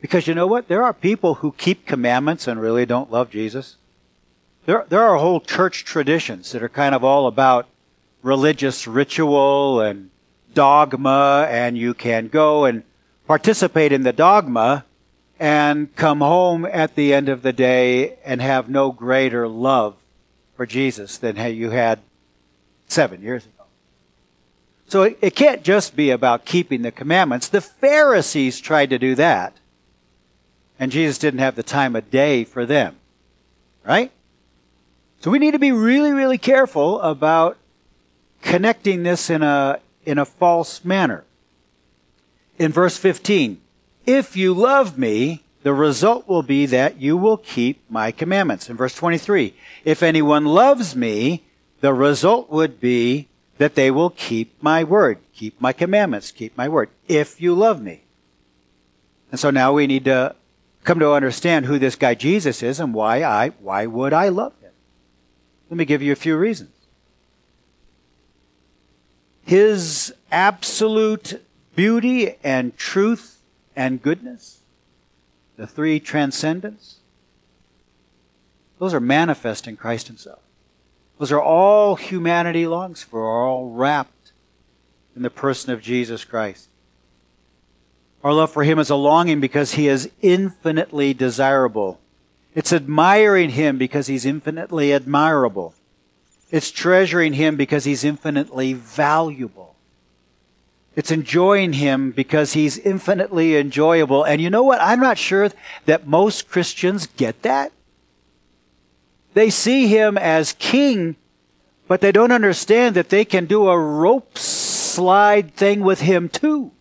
Because 0.00 0.26
you 0.26 0.34
know 0.34 0.46
what? 0.46 0.68
There 0.68 0.82
are 0.82 0.92
people 0.92 1.36
who 1.36 1.52
keep 1.52 1.86
commandments 1.86 2.46
and 2.46 2.60
really 2.60 2.86
don't 2.86 3.10
love 3.10 3.30
Jesus. 3.30 3.76
There, 4.66 4.84
there 4.88 5.02
are 5.02 5.16
whole 5.16 5.40
church 5.40 5.84
traditions 5.84 6.52
that 6.52 6.62
are 6.62 6.68
kind 6.68 6.94
of 6.94 7.02
all 7.02 7.26
about 7.26 7.66
religious 8.22 8.86
ritual 8.86 9.80
and 9.80 10.10
dogma, 10.52 11.46
and 11.50 11.78
you 11.78 11.94
can 11.94 12.28
go 12.28 12.64
and 12.64 12.82
participate 13.26 13.92
in 13.92 14.02
the 14.02 14.12
dogma 14.12 14.84
and 15.38 15.94
come 15.96 16.20
home 16.20 16.64
at 16.64 16.94
the 16.94 17.12
end 17.12 17.28
of 17.28 17.42
the 17.42 17.52
day 17.52 18.16
and 18.24 18.40
have 18.40 18.68
no 18.68 18.90
greater 18.90 19.46
love 19.46 19.96
for 20.56 20.66
Jesus 20.66 21.18
than 21.18 21.36
you 21.54 21.70
had 21.70 22.00
seven 22.88 23.22
years 23.22 23.44
ago. 23.44 23.64
So 24.88 25.02
it, 25.02 25.18
it 25.20 25.36
can't 25.36 25.62
just 25.62 25.96
be 25.96 26.10
about 26.10 26.44
keeping 26.44 26.82
the 26.82 26.92
commandments. 26.92 27.48
The 27.48 27.60
Pharisees 27.60 28.60
tried 28.60 28.90
to 28.90 28.98
do 28.98 29.14
that, 29.16 29.54
and 30.78 30.92
Jesus 30.92 31.18
didn't 31.18 31.40
have 31.40 31.56
the 31.56 31.62
time 31.62 31.96
of 31.96 32.10
day 32.10 32.44
for 32.44 32.64
them. 32.64 32.96
Right? 33.84 34.10
So 35.20 35.30
we 35.30 35.38
need 35.38 35.52
to 35.52 35.58
be 35.58 35.72
really, 35.72 36.12
really 36.12 36.38
careful 36.38 37.00
about 37.00 37.56
connecting 38.42 39.02
this 39.02 39.28
in 39.28 39.42
a, 39.42 39.80
in 40.04 40.18
a 40.18 40.24
false 40.24 40.84
manner. 40.84 41.24
In 42.58 42.72
verse 42.72 42.96
15, 42.96 43.60
if 44.06 44.36
you 44.36 44.54
love 44.54 44.96
me, 44.96 45.42
the 45.66 45.74
result 45.74 46.28
will 46.28 46.44
be 46.44 46.64
that 46.64 47.00
you 47.00 47.16
will 47.16 47.38
keep 47.38 47.82
my 47.90 48.12
commandments. 48.12 48.70
In 48.70 48.76
verse 48.76 48.94
23, 48.94 49.52
if 49.84 50.00
anyone 50.00 50.44
loves 50.44 50.94
me, 50.94 51.42
the 51.80 51.92
result 51.92 52.48
would 52.50 52.78
be 52.78 53.26
that 53.58 53.74
they 53.74 53.90
will 53.90 54.10
keep 54.10 54.62
my 54.62 54.84
word, 54.84 55.18
keep 55.34 55.60
my 55.60 55.72
commandments, 55.72 56.30
keep 56.30 56.56
my 56.56 56.68
word, 56.68 56.88
if 57.08 57.40
you 57.40 57.52
love 57.52 57.82
me. 57.82 58.04
And 59.32 59.40
so 59.40 59.50
now 59.50 59.72
we 59.72 59.88
need 59.88 60.04
to 60.04 60.36
come 60.84 61.00
to 61.00 61.10
understand 61.10 61.66
who 61.66 61.80
this 61.80 61.96
guy 61.96 62.14
Jesus 62.14 62.62
is 62.62 62.78
and 62.78 62.94
why 62.94 63.24
I, 63.24 63.48
why 63.58 63.86
would 63.86 64.12
I 64.12 64.28
love 64.28 64.52
him? 64.60 64.70
Let 65.68 65.78
me 65.78 65.84
give 65.84 66.00
you 66.00 66.12
a 66.12 66.14
few 66.14 66.36
reasons. 66.36 66.76
His 69.42 70.14
absolute 70.30 71.44
beauty 71.74 72.36
and 72.44 72.76
truth 72.76 73.42
and 73.74 74.00
goodness, 74.00 74.60
the 75.56 75.66
three 75.66 75.98
transcendents, 75.98 76.96
those 78.78 78.92
are 78.92 79.00
manifest 79.00 79.66
in 79.66 79.76
Christ 79.76 80.06
Himself. 80.06 80.40
Those 81.18 81.32
are 81.32 81.40
all 81.40 81.96
humanity 81.96 82.66
longs 82.66 83.02
for, 83.02 83.20
are 83.20 83.46
all 83.46 83.70
wrapped 83.70 84.32
in 85.14 85.22
the 85.22 85.30
person 85.30 85.72
of 85.72 85.80
Jesus 85.80 86.24
Christ. 86.24 86.68
Our 88.22 88.34
love 88.34 88.52
for 88.52 88.64
Him 88.64 88.78
is 88.78 88.90
a 88.90 88.96
longing 88.96 89.40
because 89.40 89.72
He 89.72 89.88
is 89.88 90.10
infinitely 90.20 91.14
desirable. 91.14 92.00
It's 92.54 92.72
admiring 92.72 93.50
Him 93.50 93.78
because 93.78 94.08
He's 94.08 94.26
infinitely 94.26 94.92
admirable. 94.92 95.74
It's 96.50 96.70
treasuring 96.70 97.32
Him 97.32 97.56
because 97.56 97.84
He's 97.84 98.04
infinitely 98.04 98.74
valuable. 98.74 99.65
It's 100.96 101.12
enjoying 101.12 101.74
Him 101.74 102.10
because 102.10 102.54
He's 102.54 102.78
infinitely 102.78 103.56
enjoyable. 103.56 104.24
And 104.24 104.40
you 104.40 104.50
know 104.50 104.64
what? 104.64 104.80
I'm 104.80 105.00
not 105.00 105.18
sure 105.18 105.50
that 105.84 106.08
most 106.08 106.48
Christians 106.48 107.06
get 107.06 107.42
that. 107.42 107.70
They 109.36 109.50
see 109.50 109.86
him 109.88 110.16
as 110.16 110.54
king, 110.54 111.16
but 111.86 112.00
they 112.00 112.10
don't 112.10 112.32
understand 112.32 112.96
that 112.96 113.10
they 113.10 113.22
can 113.22 113.44
do 113.44 113.68
a 113.68 113.78
rope 113.78 114.38
slide 114.38 115.54
thing 115.54 115.82
with 115.82 116.00
him 116.00 116.30
too. 116.30 116.72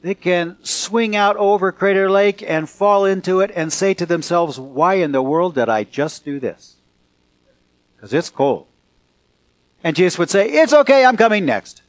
They 0.00 0.16
can 0.16 0.56
swing 0.64 1.14
out 1.14 1.36
over 1.36 1.70
Crater 1.70 2.10
Lake 2.10 2.42
and 2.42 2.68
fall 2.68 3.04
into 3.04 3.38
it 3.38 3.52
and 3.54 3.72
say 3.72 3.94
to 3.94 4.04
themselves, 4.04 4.58
why 4.58 4.94
in 4.94 5.12
the 5.12 5.22
world 5.22 5.54
did 5.54 5.68
I 5.68 5.84
just 5.84 6.24
do 6.24 6.40
this? 6.40 6.78
Because 7.94 8.12
it's 8.12 8.28
cold. 8.28 8.66
And 9.84 9.94
Jesus 9.94 10.18
would 10.18 10.28
say, 10.28 10.48
it's 10.50 10.72
okay, 10.72 11.04
I'm 11.04 11.16
coming 11.16 11.44
next. 11.44 11.82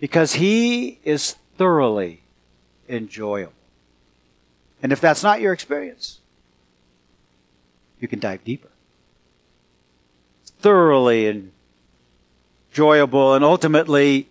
Because 0.00 0.34
he 0.34 0.98
is 1.04 1.36
thoroughly 1.56 2.22
enjoyable. 2.88 3.52
And 4.82 4.92
if 4.92 5.00
that's 5.00 5.22
not 5.22 5.40
your 5.40 5.52
experience, 5.52 6.20
you 8.00 8.08
can 8.08 8.20
dive 8.20 8.44
deeper. 8.44 8.68
Thoroughly 10.60 11.50
enjoyable, 12.72 13.34
and 13.34 13.44
ultimately, 13.44 14.28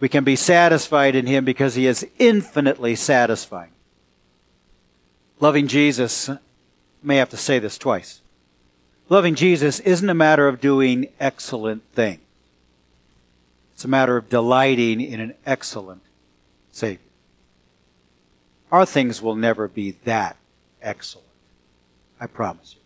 we 0.00 0.08
can 0.08 0.24
be 0.24 0.36
satisfied 0.36 1.14
in 1.14 1.26
Him 1.26 1.44
because 1.44 1.74
He 1.74 1.86
is 1.86 2.06
infinitely 2.18 2.96
satisfying. 2.96 3.70
Loving 5.40 5.66
Jesus, 5.68 6.30
may 7.02 7.16
have 7.16 7.30
to 7.30 7.36
say 7.36 7.58
this 7.58 7.78
twice. 7.78 8.20
Loving 9.08 9.34
Jesus 9.34 9.80
isn't 9.80 10.08
a 10.08 10.14
matter 10.14 10.48
of 10.48 10.60
doing 10.60 11.08
excellent 11.20 11.82
things. 11.92 12.20
It's 13.82 13.86
a 13.86 13.88
matter 13.88 14.16
of 14.16 14.28
delighting 14.28 15.00
in 15.00 15.18
an 15.18 15.34
excellent 15.44 16.02
Savior. 16.70 17.00
Our 18.70 18.86
things 18.86 19.20
will 19.20 19.34
never 19.34 19.66
be 19.66 19.96
that 20.04 20.36
excellent. 20.80 21.26
I 22.20 22.28
promise 22.28 22.76
you. 22.76 22.80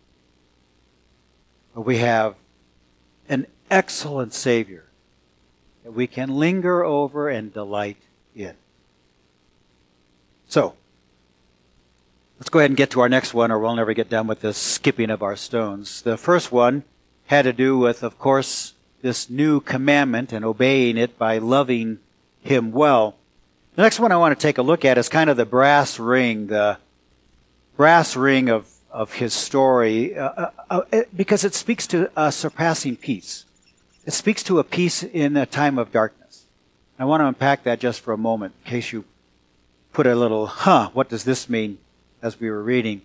But 1.75 1.83
we 1.83 1.99
have 1.99 2.37
an 3.29 3.47
excellent 3.71 4.33
Savior 4.33 4.87
that 5.85 5.93
we 5.93 6.07
can 6.07 6.31
linger 6.31 6.83
over 6.83 7.29
and 7.29 7.53
delight 7.53 8.01
in. 8.35 8.55
So, 10.49 10.77
let's 12.39 12.49
go 12.49 12.61
ahead 12.61 12.71
and 12.71 12.79
get 12.79 12.89
to 12.93 13.01
our 13.03 13.11
next 13.11 13.35
one, 13.35 13.53
or 13.53 13.59
we'll 13.59 13.77
never 13.77 13.93
get 13.93 14.09
done 14.09 14.29
with 14.29 14.41
this 14.41 14.57
skipping 14.57 15.11
of 15.11 15.23
our 15.23 15.37
stones. 15.37 16.01
The 16.01 16.17
first 16.17 16.51
one 16.51 16.85
had 17.27 17.43
to 17.43 17.53
do 17.53 17.77
with, 17.77 18.03
of 18.03 18.19
course, 18.19 18.73
this 19.07 19.31
new 19.31 19.61
commandment 19.61 20.33
and 20.33 20.45
obeying 20.45 20.97
it 20.97 21.17
by 21.17 21.39
loving 21.39 22.01
Him 22.41 22.73
well. 22.73 23.15
The 23.77 23.83
next 23.83 24.01
one 24.01 24.11
I 24.11 24.17
want 24.17 24.37
to 24.37 24.43
take 24.43 24.59
a 24.59 24.63
look 24.63 24.85
at 24.85 24.99
is 24.99 25.09
kind 25.09 25.31
of 25.31 25.37
the 25.37 25.47
brass 25.47 26.01
ring, 26.01 26.49
the 26.49 26.79
brass 27.77 28.17
ring 28.17 28.49
of 28.49 28.69
of 28.91 29.13
his 29.13 29.35
story 29.35 30.17
uh, 30.17 30.51
uh, 30.71 30.81
uh 30.91 31.03
because 31.15 31.45
it 31.45 31.55
speaks 31.55 31.87
to 31.87 32.11
a 32.17 32.33
surpassing 32.33 32.97
peace. 32.97 33.45
It 34.07 34.13
speaks 34.13 34.43
to 34.45 34.59
a 34.59 34.65
peace 34.65 35.03
in 35.03 35.37
a 35.37 35.47
time 35.47 35.79
of 35.79 35.93
darkness. 35.93 36.47
I 36.99 37.05
want 37.05 37.21
to 37.21 37.27
unpack 37.27 37.63
that 37.65 37.79
just 37.79 38.01
for 38.01 38.13
a 38.13 38.19
moment 38.19 38.55
in 38.65 38.71
case 38.71 38.93
you 38.93 39.05
put 39.93 40.07
a 40.07 40.15
little, 40.15 40.47
huh, 40.47 40.91
what 40.95 41.09
does 41.09 41.25
this 41.25 41.49
mean 41.49 41.79
as 42.23 42.41
we 42.41 42.51
were 42.51 42.63
reading. 42.63 43.03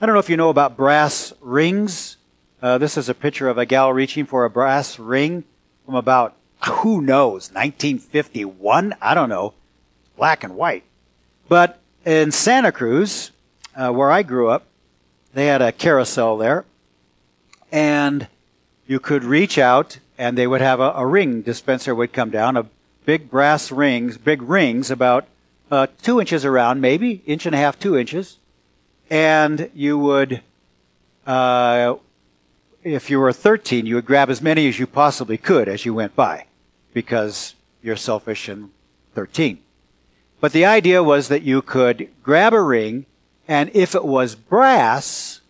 I 0.00 0.06
don't 0.06 0.14
know 0.14 0.20
if 0.20 0.28
you 0.28 0.36
know 0.36 0.50
about 0.50 0.76
brass 0.76 1.32
rings. 1.40 2.16
Uh, 2.62 2.78
this 2.78 2.96
is 2.96 3.08
a 3.08 3.14
picture 3.14 3.48
of 3.48 3.58
a 3.58 3.66
gal 3.66 3.92
reaching 3.92 4.24
for 4.24 4.44
a 4.44 4.50
brass 4.50 4.96
ring 4.96 5.42
from 5.84 5.96
about, 5.96 6.36
who 6.68 7.00
knows, 7.00 7.50
1951? 7.50 8.94
I 9.02 9.14
don't 9.14 9.28
know. 9.28 9.54
Black 10.16 10.44
and 10.44 10.54
white. 10.54 10.84
But 11.48 11.80
in 12.06 12.30
Santa 12.30 12.70
Cruz, 12.70 13.32
uh, 13.74 13.90
where 13.90 14.12
I 14.12 14.22
grew 14.22 14.48
up, 14.48 14.64
they 15.34 15.46
had 15.46 15.60
a 15.60 15.72
carousel 15.72 16.36
there, 16.36 16.64
and 17.72 18.28
you 18.86 19.00
could 19.00 19.24
reach 19.24 19.58
out, 19.58 19.98
and 20.16 20.38
they 20.38 20.46
would 20.46 20.60
have 20.60 20.78
a, 20.78 20.92
a 20.94 21.04
ring 21.04 21.42
dispenser 21.42 21.96
would 21.96 22.12
come 22.12 22.30
down, 22.30 22.56
a 22.56 22.66
big 23.04 23.28
brass 23.28 23.72
rings, 23.72 24.16
big 24.18 24.40
rings 24.40 24.88
about 24.88 25.26
uh, 25.72 25.88
two 26.00 26.20
inches 26.20 26.44
around, 26.44 26.80
maybe 26.80 27.22
inch 27.26 27.44
and 27.44 27.56
a 27.56 27.58
half, 27.58 27.76
two 27.80 27.98
inches, 27.98 28.38
and 29.10 29.68
you 29.74 29.98
would, 29.98 30.42
uh, 31.26 31.96
if 32.82 33.10
you 33.10 33.20
were 33.20 33.32
13, 33.32 33.86
you 33.86 33.94
would 33.94 34.06
grab 34.06 34.30
as 34.30 34.42
many 34.42 34.68
as 34.68 34.78
you 34.78 34.86
possibly 34.86 35.38
could 35.38 35.68
as 35.68 35.84
you 35.84 35.94
went 35.94 36.16
by, 36.16 36.46
because 36.92 37.54
you're 37.82 37.96
selfish 37.96 38.48
and 38.48 38.70
13. 39.14 39.58
But 40.40 40.52
the 40.52 40.64
idea 40.64 41.02
was 41.02 41.28
that 41.28 41.42
you 41.42 41.62
could 41.62 42.08
grab 42.22 42.52
a 42.52 42.60
ring 42.60 43.06
and 43.48 43.70
if 43.74 43.94
it 43.94 44.04
was 44.04 44.34
brass, 44.34 45.40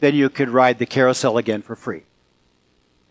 then 0.00 0.14
you 0.14 0.28
could 0.28 0.48
ride 0.50 0.78
the 0.78 0.86
carousel 0.86 1.38
again 1.38 1.62
for 1.62 1.76
free. 1.76 2.02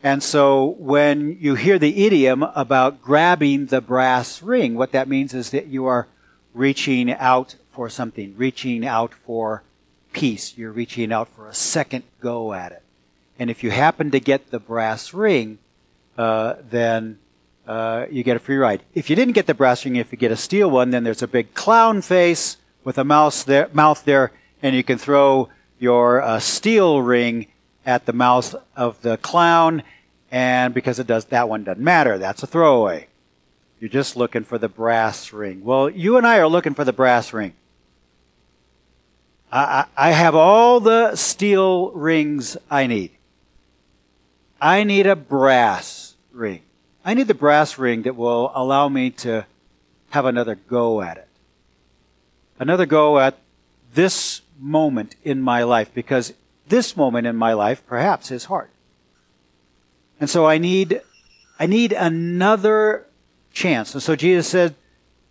And 0.03 0.21
so 0.21 0.75
when 0.77 1.37
you 1.39 1.55
hear 1.55 1.79
the 1.79 2.05
idiom 2.05 2.43
about 2.43 3.01
grabbing 3.01 3.65
the 3.65 3.81
brass 3.81 4.41
ring, 4.41 4.75
what 4.75 4.91
that 4.91 5.07
means 5.07 5.33
is 5.33 5.49
that 5.51 5.67
you 5.67 5.85
are 5.85 6.07
reaching 6.53 7.11
out 7.11 7.55
for 7.71 7.89
something, 7.89 8.35
reaching 8.37 8.85
out 8.85 9.13
for 9.13 9.63
peace. 10.13 10.57
You're 10.57 10.71
reaching 10.71 11.11
out 11.11 11.29
for 11.29 11.47
a 11.47 11.53
second 11.53 12.03
go 12.21 12.53
at 12.53 12.71
it. 12.71 12.83
And 13.39 13.49
if 13.49 13.63
you 13.63 13.71
happen 13.71 14.11
to 14.11 14.19
get 14.19 14.51
the 14.51 14.59
brass 14.59 15.13
ring, 15.13 15.59
uh, 16.17 16.55
then 16.69 17.19
uh, 17.67 18.05
you 18.09 18.23
get 18.23 18.35
a 18.35 18.39
free 18.39 18.57
ride. 18.57 18.81
If 18.95 19.09
you 19.09 19.15
didn't 19.15 19.33
get 19.33 19.45
the 19.45 19.53
brass 19.53 19.85
ring, 19.85 19.95
if 19.97 20.11
you 20.11 20.17
get 20.17 20.31
a 20.31 20.37
steel 20.37 20.71
one, 20.71 20.91
then 20.91 21.03
there's 21.03 21.21
a 21.21 21.27
big 21.27 21.53
clown 21.53 22.01
face 22.01 22.57
with 22.83 22.97
a 22.97 23.03
mouse 23.03 23.43
there, 23.43 23.69
mouth 23.73 24.03
there, 24.05 24.31
and 24.63 24.75
you 24.75 24.83
can 24.83 24.97
throw 24.97 25.49
your 25.77 26.21
uh, 26.21 26.39
steel 26.39 27.01
ring 27.01 27.47
at 27.85 28.05
the 28.05 28.13
mouth 28.13 28.55
of 28.75 29.01
the 29.01 29.17
clown, 29.17 29.83
and 30.31 30.73
because 30.73 30.99
it 30.99 31.07
does 31.07 31.25
that 31.25 31.47
one 31.47 31.63
doesn't 31.63 31.83
matter, 31.83 32.17
that's 32.17 32.41
a 32.43 32.47
throwaway. 32.47 33.07
You're 33.79 33.89
just 33.89 34.15
looking 34.15 34.43
for 34.43 34.57
the 34.57 34.69
brass 34.69 35.31
ring. 35.31 35.63
Well, 35.63 35.89
you 35.89 36.17
and 36.17 36.25
I 36.25 36.39
are 36.39 36.47
looking 36.47 36.73
for 36.73 36.83
the 36.83 36.93
brass 36.93 37.31
ring. 37.31 37.53
I, 39.51 39.85
I, 39.95 40.09
I 40.09 40.11
have 40.11 40.35
all 40.35 40.79
the 40.79 41.15
steel 41.15 41.91
rings 41.91 42.57
I 42.71 42.87
need. 42.87 43.11
I 44.59 44.83
need 44.83 45.07
a 45.07 45.15
brass 45.15 46.15
ring. 46.31 46.61
I 47.05 47.13
need 47.13 47.27
the 47.27 47.33
brass 47.33 47.77
ring 47.77 48.01
that 48.03 48.15
will 48.15 48.51
allow 48.53 48.89
me 48.89 49.11
to 49.11 49.45
have 50.09 50.25
another 50.25 50.55
go 50.55 51.01
at 51.01 51.17
it 51.17 51.27
another 52.59 52.85
go 52.85 53.19
at 53.19 53.37
this 53.93 54.41
moment 54.59 55.15
in 55.23 55.41
my 55.41 55.63
life 55.63 55.93
because 55.93 56.33
this 56.67 56.97
moment 56.97 57.27
in 57.27 57.35
my 57.35 57.53
life, 57.53 57.85
perhaps 57.87 58.31
is 58.31 58.45
hard. 58.45 58.69
And 60.19 60.29
so 60.29 60.45
I 60.45 60.57
need, 60.57 61.01
I 61.59 61.67
need 61.67 61.93
another 61.93 63.05
chance. 63.53 63.93
And 63.93 64.03
so 64.03 64.15
Jesus 64.15 64.47
said 64.47 64.75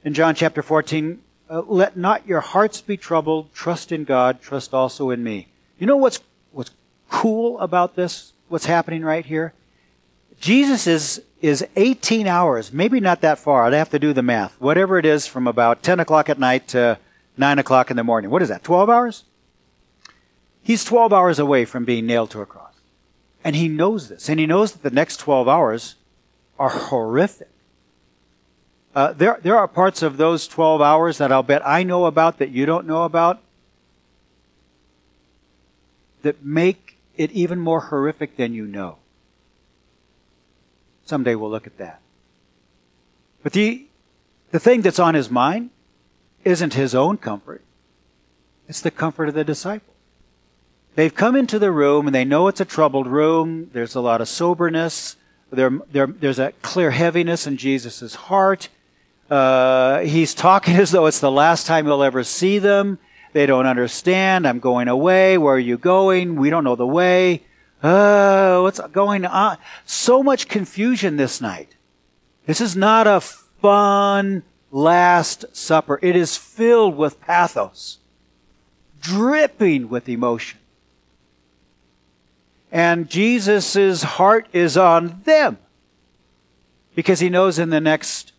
in 0.05 0.15
John 0.15 0.35
chapter 0.35 0.63
14, 0.63 1.21
uh, 1.49 1.63
let 1.67 1.97
not 1.97 2.27
your 2.27 2.41
hearts 2.41 2.81
be 2.81 2.97
troubled. 2.97 3.53
Trust 3.53 3.93
in 3.93 4.05
God. 4.05 4.41
Trust 4.41 4.73
also 4.73 5.11
in 5.11 5.23
me. 5.23 5.49
You 5.79 5.87
know 5.87 5.97
what's, 5.97 6.21
what's 6.53 6.71
cool 7.11 7.59
about 7.61 7.97
this? 7.97 8.33
What's 8.49 8.67
happening 8.67 9.03
right 9.03 9.25
here? 9.25 9.53
Jesus 10.41 10.87
is, 10.87 11.23
is 11.41 11.67
18 11.77 12.27
hours, 12.27 12.73
maybe 12.73 13.01
not 13.01 13.21
that 13.23 13.39
far. 13.39 13.65
I'd 13.65 13.73
have 13.73 13.91
to 13.91 13.99
do 13.99 14.13
the 14.13 14.23
math. 14.23 14.61
Whatever 14.61 14.99
it 14.99 15.07
is 15.07 15.27
from 15.27 15.47
about 15.47 15.83
10 15.83 16.01
o'clock 16.01 16.29
at 16.29 16.39
night 16.39 16.69
to 16.69 16.99
9 17.37 17.59
o'clock 17.59 17.91
in 17.91 17.97
the 17.97 18.05
morning. 18.05 18.31
What 18.31 18.43
is 18.43 18.49
that? 18.49 18.63
12 18.63 18.89
hours? 18.89 19.25
He's 20.63 20.85
12 20.85 21.13
hours 21.13 21.39
away 21.39 21.65
from 21.65 21.85
being 21.85 22.07
nailed 22.07 22.31
to 22.31 22.41
a 22.41 22.47
cross. 22.47 22.75
And 23.43 23.57
he 23.57 23.69
knows 23.69 24.09
this. 24.09 24.29
And 24.29 24.41
he 24.41 24.47
knows 24.47 24.73
that 24.73 24.83
the 24.83 24.95
next 24.95 25.19
12 25.19 25.49
hours 25.49 25.95
are 26.59 26.69
horrific. 26.69 27.49
Uh, 28.95 29.13
there, 29.13 29.39
there 29.43 29.57
are 29.59 29.69
parts 29.69 30.03
of 30.03 30.17
those 30.17 30.49
12 30.49 30.81
hours 30.81 31.19
that 31.19 31.31
I'll 31.31 31.43
bet 31.43 31.67
I 31.67 31.83
know 31.83 32.07
about 32.07 32.39
that 32.39 32.51
you 32.51 32.67
don't 32.67 32.87
know 32.87 33.05
about 33.05 33.43
that 36.23 36.45
make 36.45 36.96
it 37.17 37.31
even 37.33 37.59
more 37.59 37.81
horrific 37.81 38.37
than 38.37 38.55
you 38.55 38.67
know. 38.67 38.99
Someday 41.05 41.35
we'll 41.35 41.51
look 41.51 41.67
at 41.67 41.79
that. 41.79 42.01
But 43.43 43.53
the, 43.53 43.87
the 44.51 44.59
thing 44.59 44.83
that's 44.83 44.99
on 44.99 45.15
his 45.15 45.31
mind 45.31 45.71
isn't 46.45 46.75
his 46.75 46.95
own 46.95 47.17
comfort. 47.17 47.63
It's 48.69 48.81
the 48.81 48.91
comfort 48.91 49.29
of 49.29 49.35
the 49.35 49.45
disciples. 49.45 49.95
They've 50.97 51.15
come 51.15 51.37
into 51.37 51.59
the 51.59 51.71
room 51.71 52.07
and 52.07 52.15
they 52.15 52.25
know 52.25 52.49
it's 52.49 52.61
a 52.61 52.65
troubled 52.65 53.07
room. 53.07 53.71
There's 53.73 53.95
a 53.95 54.01
lot 54.01 54.21
of 54.21 54.29
soberness. 54.29 55.17
There, 55.51 55.71
there, 55.93 56.07
there's 56.07 56.39
a 56.39 56.53
clear 56.63 56.91
heaviness 56.91 57.47
in 57.47 57.57
Jesus' 57.57 58.15
heart. 58.15 58.69
Uh, 59.31 60.01
he's 60.01 60.35
talking 60.35 60.77
as 60.77 60.91
though 60.91 61.07
it's 61.07 61.21
the 61.21 61.31
last 61.31 61.67
time 61.67 61.85
he'll 61.85 62.03
ever 62.03 62.25
see 62.25 62.59
them. 62.59 62.99
They 63.37 63.45
don't 63.45 63.67
understand. 63.67 64.49
I'm 64.49 64.61
going 64.61 64.89
away. 64.89 65.37
Where 65.37 65.57
are 65.57 65.59
you 65.59 65.77
going? 65.77 66.37
We 66.37 66.49
don't 66.49 66.65
know 66.65 66.75
the 66.75 66.87
way. 66.87 67.43
Oh, 67.83 68.63
what's 68.63 68.81
going 68.81 69.27
on? 69.27 69.59
So 69.85 70.23
much 70.23 70.49
confusion 70.49 71.19
this 71.19 71.39
night. 71.39 71.77
This 72.47 72.63
is 72.63 72.75
not 72.75 73.07
a 73.07 73.21
fun 73.21 74.43
Last 74.71 75.45
Supper. 75.55 75.99
It 76.01 76.17
is 76.17 76.39
filled 76.39 76.97
with 76.97 77.21
pathos, 77.21 77.99
dripping 79.03 79.91
with 79.91 80.09
emotion. 80.09 80.59
And 82.73 83.11
Jesus' 83.11 84.03
heart 84.03 84.47
is 84.55 84.79
on 84.79 85.21
them 85.27 85.59
because 86.95 87.21
he 87.21 87.29
knows 87.29 87.59
in 87.59 87.69
the 87.69 87.83
next 87.83 88.33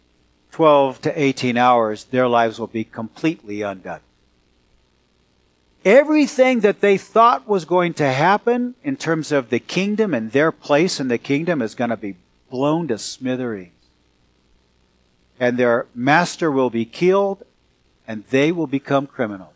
12 0.53 1.03
to 1.03 1.21
18 1.21 1.55
hours 1.55 2.05
their 2.05 2.27
lives 2.27 2.57
will 2.57 2.65
be 2.65 2.83
completely 2.83 3.61
undone. 3.61 3.99
Everything 5.85 6.61
that 6.61 6.81
they 6.81 6.97
thought 6.97 7.47
was 7.47 7.65
going 7.65 7.93
to 7.95 8.11
happen 8.11 8.75
in 8.83 8.97
terms 8.97 9.31
of 9.31 9.49
the 9.49 9.59
kingdom 9.59 10.13
and 10.13 10.31
their 10.31 10.51
place 10.51 10.99
in 10.99 11.07
the 11.07 11.17
kingdom 11.17 11.61
is 11.61 11.75
going 11.75 11.89
to 11.89 11.97
be 11.97 12.15
blown 12.49 12.87
to 12.87 12.97
smithereens. 12.97 13.71
And 15.39 15.57
their 15.57 15.85
master 15.93 16.51
will 16.51 16.69
be 16.69 16.85
killed 16.85 17.43
and 18.07 18.23
they 18.25 18.51
will 18.51 18.67
become 18.67 19.07
criminals. 19.07 19.53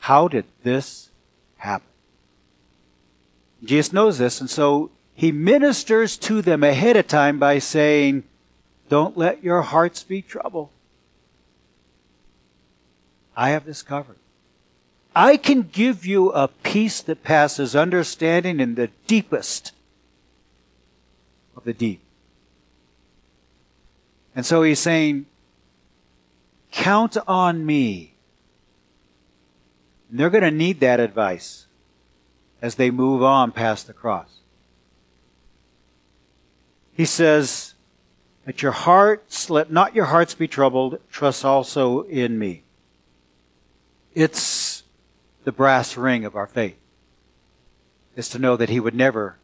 How 0.00 0.28
did 0.28 0.44
this 0.62 1.10
happen? 1.58 1.86
Jesus 3.62 3.92
knows 3.92 4.18
this, 4.18 4.40
and 4.40 4.50
so 4.50 4.90
he 5.14 5.32
ministers 5.32 6.16
to 6.18 6.42
them 6.42 6.62
ahead 6.62 6.96
of 6.96 7.06
time 7.06 7.38
by 7.38 7.58
saying, 7.58 8.24
Don't 8.88 9.16
let 9.16 9.42
your 9.42 9.62
hearts 9.62 10.02
be 10.02 10.20
troubled. 10.20 10.70
I 13.36 13.50
have 13.50 13.64
this 13.64 13.82
covered. 13.82 14.16
I 15.14 15.36
can 15.36 15.62
give 15.62 16.04
you 16.04 16.30
a 16.32 16.48
peace 16.48 17.00
that 17.02 17.22
passes 17.22 17.76
understanding 17.76 18.58
in 18.58 18.74
the 18.74 18.88
deepest 19.06 19.72
of 21.56 21.64
the 21.64 21.72
deep. 21.72 22.00
And 24.34 24.44
so 24.44 24.62
he's 24.62 24.80
saying, 24.80 25.26
Count 26.72 27.16
on 27.28 27.64
me. 27.64 28.14
And 30.10 30.18
they're 30.18 30.30
going 30.30 30.42
to 30.42 30.50
need 30.50 30.80
that 30.80 30.98
advice 30.98 31.66
as 32.60 32.74
they 32.74 32.90
move 32.90 33.22
on 33.22 33.52
past 33.52 33.86
the 33.86 33.92
cross. 33.92 34.40
He 36.92 37.04
says, 37.04 37.74
Let 38.46 38.62
your 38.62 38.72
hearts, 38.72 39.48
let 39.50 39.70
not 39.70 39.94
your 39.94 40.06
hearts 40.06 40.34
be 40.34 40.48
troubled, 40.48 40.98
trust 41.12 41.44
also 41.44 42.02
in 42.02 42.38
me. 42.38 42.64
It's 44.14 44.40
the 45.44 45.52
brass 45.52 45.96
ring 45.96 46.24
of 46.24 46.34
our 46.34 46.46
faith, 46.46 46.76
is 48.16 48.28
to 48.30 48.38
know 48.38 48.56
that 48.56 48.68
He 48.68 48.80
would 48.80 48.94
never, 48.94 49.36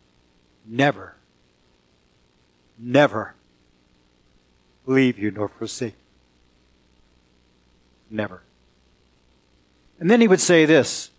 never, 0.67 1.17
never 2.79 3.35
leave 4.87 5.19
you 5.19 5.31
nor 5.31 5.49
forsake. 5.49 5.95
Never. 8.11 8.43
And 10.01 10.11
then 10.11 10.21
he 10.21 10.29
would 10.29 10.41
say 10.41 10.65
this 10.65 11.11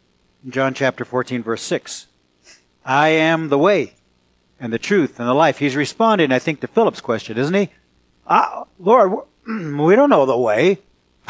John 0.47 0.73
chapter 0.73 1.05
14, 1.05 1.43
verse 1.43 1.61
6. 1.61 2.07
I 2.83 3.09
am 3.09 3.49
the 3.49 3.59
way 3.59 3.93
and 4.59 4.73
the 4.73 4.79
truth 4.79 5.19
and 5.19 5.27
the 5.27 5.33
life. 5.33 5.59
He's 5.59 5.75
responding, 5.75 6.31
I 6.31 6.39
think, 6.39 6.61
to 6.61 6.67
Philip's 6.67 7.01
question, 7.01 7.37
isn't 7.37 7.53
he? 7.53 7.69
Uh, 8.25 8.65
Lord, 8.79 9.13
we 9.47 9.95
don't 9.95 10.09
know 10.09 10.25
the 10.25 10.37
way. 10.37 10.79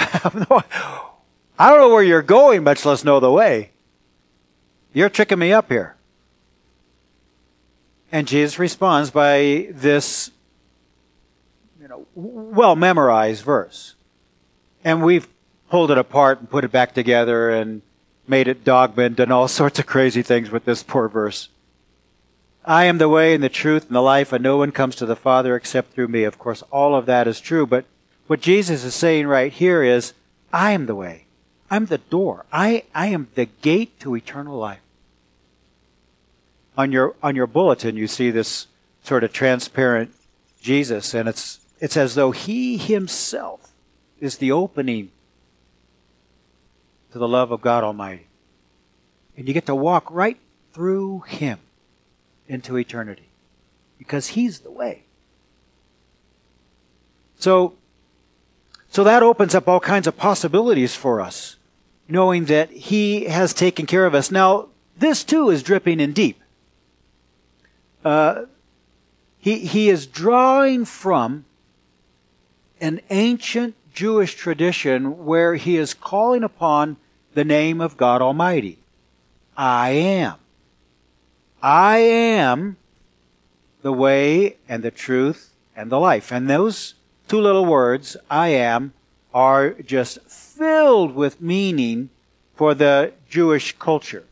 I 1.62 1.70
don't 1.70 1.78
know 1.78 1.94
where 1.94 2.02
you're 2.02 2.24
going, 2.24 2.64
much 2.64 2.84
less 2.86 3.04
know 3.04 3.20
the 3.20 3.32
way. 3.32 3.70
You're 4.94 5.10
tricking 5.10 5.38
me 5.38 5.54
up 5.54 5.70
here. 5.70 5.96
And 8.12 8.28
Jesus 8.28 8.58
responds 8.58 9.12
by 9.12 9.68
this, 9.70 10.32
you 11.80 11.88
know, 11.88 12.08
well 12.16 12.76
memorized 12.76 13.44
verse. 13.44 13.94
And 14.84 15.04
we've 15.04 15.28
pulled 15.70 15.92
it 15.92 16.00
apart 16.00 16.40
and 16.40 16.50
put 16.50 16.64
it 16.64 16.72
back 16.72 16.96
together 16.96 17.52
and 17.52 17.84
made 18.28 18.48
it 18.48 18.64
dogma 18.64 19.04
and 19.04 19.16
done 19.16 19.32
all 19.32 19.48
sorts 19.60 19.78
of 19.78 19.86
crazy 19.86 20.24
things 20.24 20.50
with 20.50 20.66
this 20.66 20.82
poor 20.82 21.08
verse. 21.08 21.50
I 22.66 22.86
am 22.86 22.98
the 22.98 23.08
way 23.08 23.36
and 23.36 23.44
the 23.44 23.50
truth 23.50 23.86
and 23.86 23.96
the 23.96 24.02
life, 24.02 24.34
and 24.34 24.44
no 24.44 24.58
one 24.58 24.72
comes 24.72 24.96
to 24.96 25.06
the 25.06 25.16
Father 25.16 25.56
except 25.56 25.94
through 25.94 26.08
me. 26.08 26.24
Of 26.24 26.40
course, 26.40 26.64
all 26.72 26.96
of 26.96 27.06
that 27.06 27.28
is 27.28 27.40
true, 27.40 27.68
but 27.68 27.86
what 28.26 28.42
Jesus 28.42 28.84
is 28.84 28.96
saying 28.96 29.28
right 29.28 29.54
here 29.54 29.84
is, 29.84 30.14
I 30.52 30.72
am 30.72 30.88
the 30.88 30.96
way. 30.96 31.28
I'm 31.72 31.86
the 31.86 31.98
door. 31.98 32.46
I, 32.52 32.84
I 32.94 33.08
am 33.08 33.30
the 33.34 33.46
gate 33.46 33.98
to 34.02 34.14
eternal 34.14 34.58
life. 34.58 34.82
On 36.78 36.92
your, 36.92 37.16
on 37.24 37.36
your 37.36 37.48
bulletin, 37.48 37.96
you 37.96 38.08
see 38.08 38.30
this 38.30 38.68
sort 39.04 39.24
of 39.24 39.32
transparent 39.32 40.14
Jesus, 40.62 41.14
and 41.14 41.28
it's, 41.30 41.60
it's 41.80 41.96
as 41.96 42.16
though 42.16 42.32
He 42.32 42.78
Himself 42.78 43.72
is 44.20 44.38
the 44.38 44.52
opening 44.52 45.12
to 47.12 47.20
the 47.20 47.28
love 47.28 47.52
of 47.52 47.62
God 47.62 47.84
Almighty. 47.84 48.28
And 49.38 49.48
you 49.48 49.54
get 49.54 49.66
to 49.66 49.76
walk 49.76 50.12
right 50.12 50.38
through 50.74 51.22
Him 51.22 51.60
into 52.48 52.78
eternity 52.78 53.30
because 53.98 54.28
He's 54.28 54.60
the 54.60 54.72
way. 54.72 55.04
So, 57.40 57.74
so 58.90 59.04
that 59.06 59.24
opens 59.24 59.56
up 59.56 59.68
all 59.68 59.80
kinds 59.80 60.06
of 60.06 60.18
possibilities 60.18 60.96
for 60.96 61.22
us, 61.22 61.56
knowing 62.12 62.46
that 62.46 62.72
He 62.72 63.26
has 63.26 63.54
taken 63.54 63.86
care 63.86 64.06
of 64.06 64.14
us. 64.14 64.32
Now, 64.32 64.68
this 64.98 65.24
too 65.24 65.50
is 65.50 65.64
dripping 65.64 66.00
in 66.00 66.14
deep. 66.14 66.42
Uh, 68.04 68.44
he, 69.40 69.60
he 69.60 69.90
is 69.90 70.06
drawing 70.06 70.86
from 70.86 71.46
an 72.80 73.02
ancient 73.10 73.76
Jewish 73.94 74.36
tradition 74.36 75.26
where 75.26 75.56
he 75.56 75.78
is 75.78 75.94
calling 75.94 76.44
upon 76.44 76.98
the 77.34 77.44
name 77.44 77.82
of 77.82 77.98
God 77.98 78.22
Almighty. 78.22 78.80
I 79.58 79.92
am. 79.92 80.36
I 81.62 81.98
am 81.98 82.78
the 83.82 83.94
way 83.94 84.58
and 84.68 84.84
the 84.84 84.92
truth 84.92 85.54
and 85.76 85.92
the 85.92 86.00
life. 86.00 86.32
And 86.32 86.50
those 86.50 86.96
two 87.28 87.40
little 87.40 87.66
words, 87.66 88.18
I 88.30 88.50
am, 88.50 88.94
are 89.34 89.72
just 89.72 90.22
filled 90.22 91.16
with 91.16 91.42
meaning 91.42 92.10
for 92.56 92.74
the 92.74 93.14
Jewish 93.30 93.78
culture. 93.80 94.26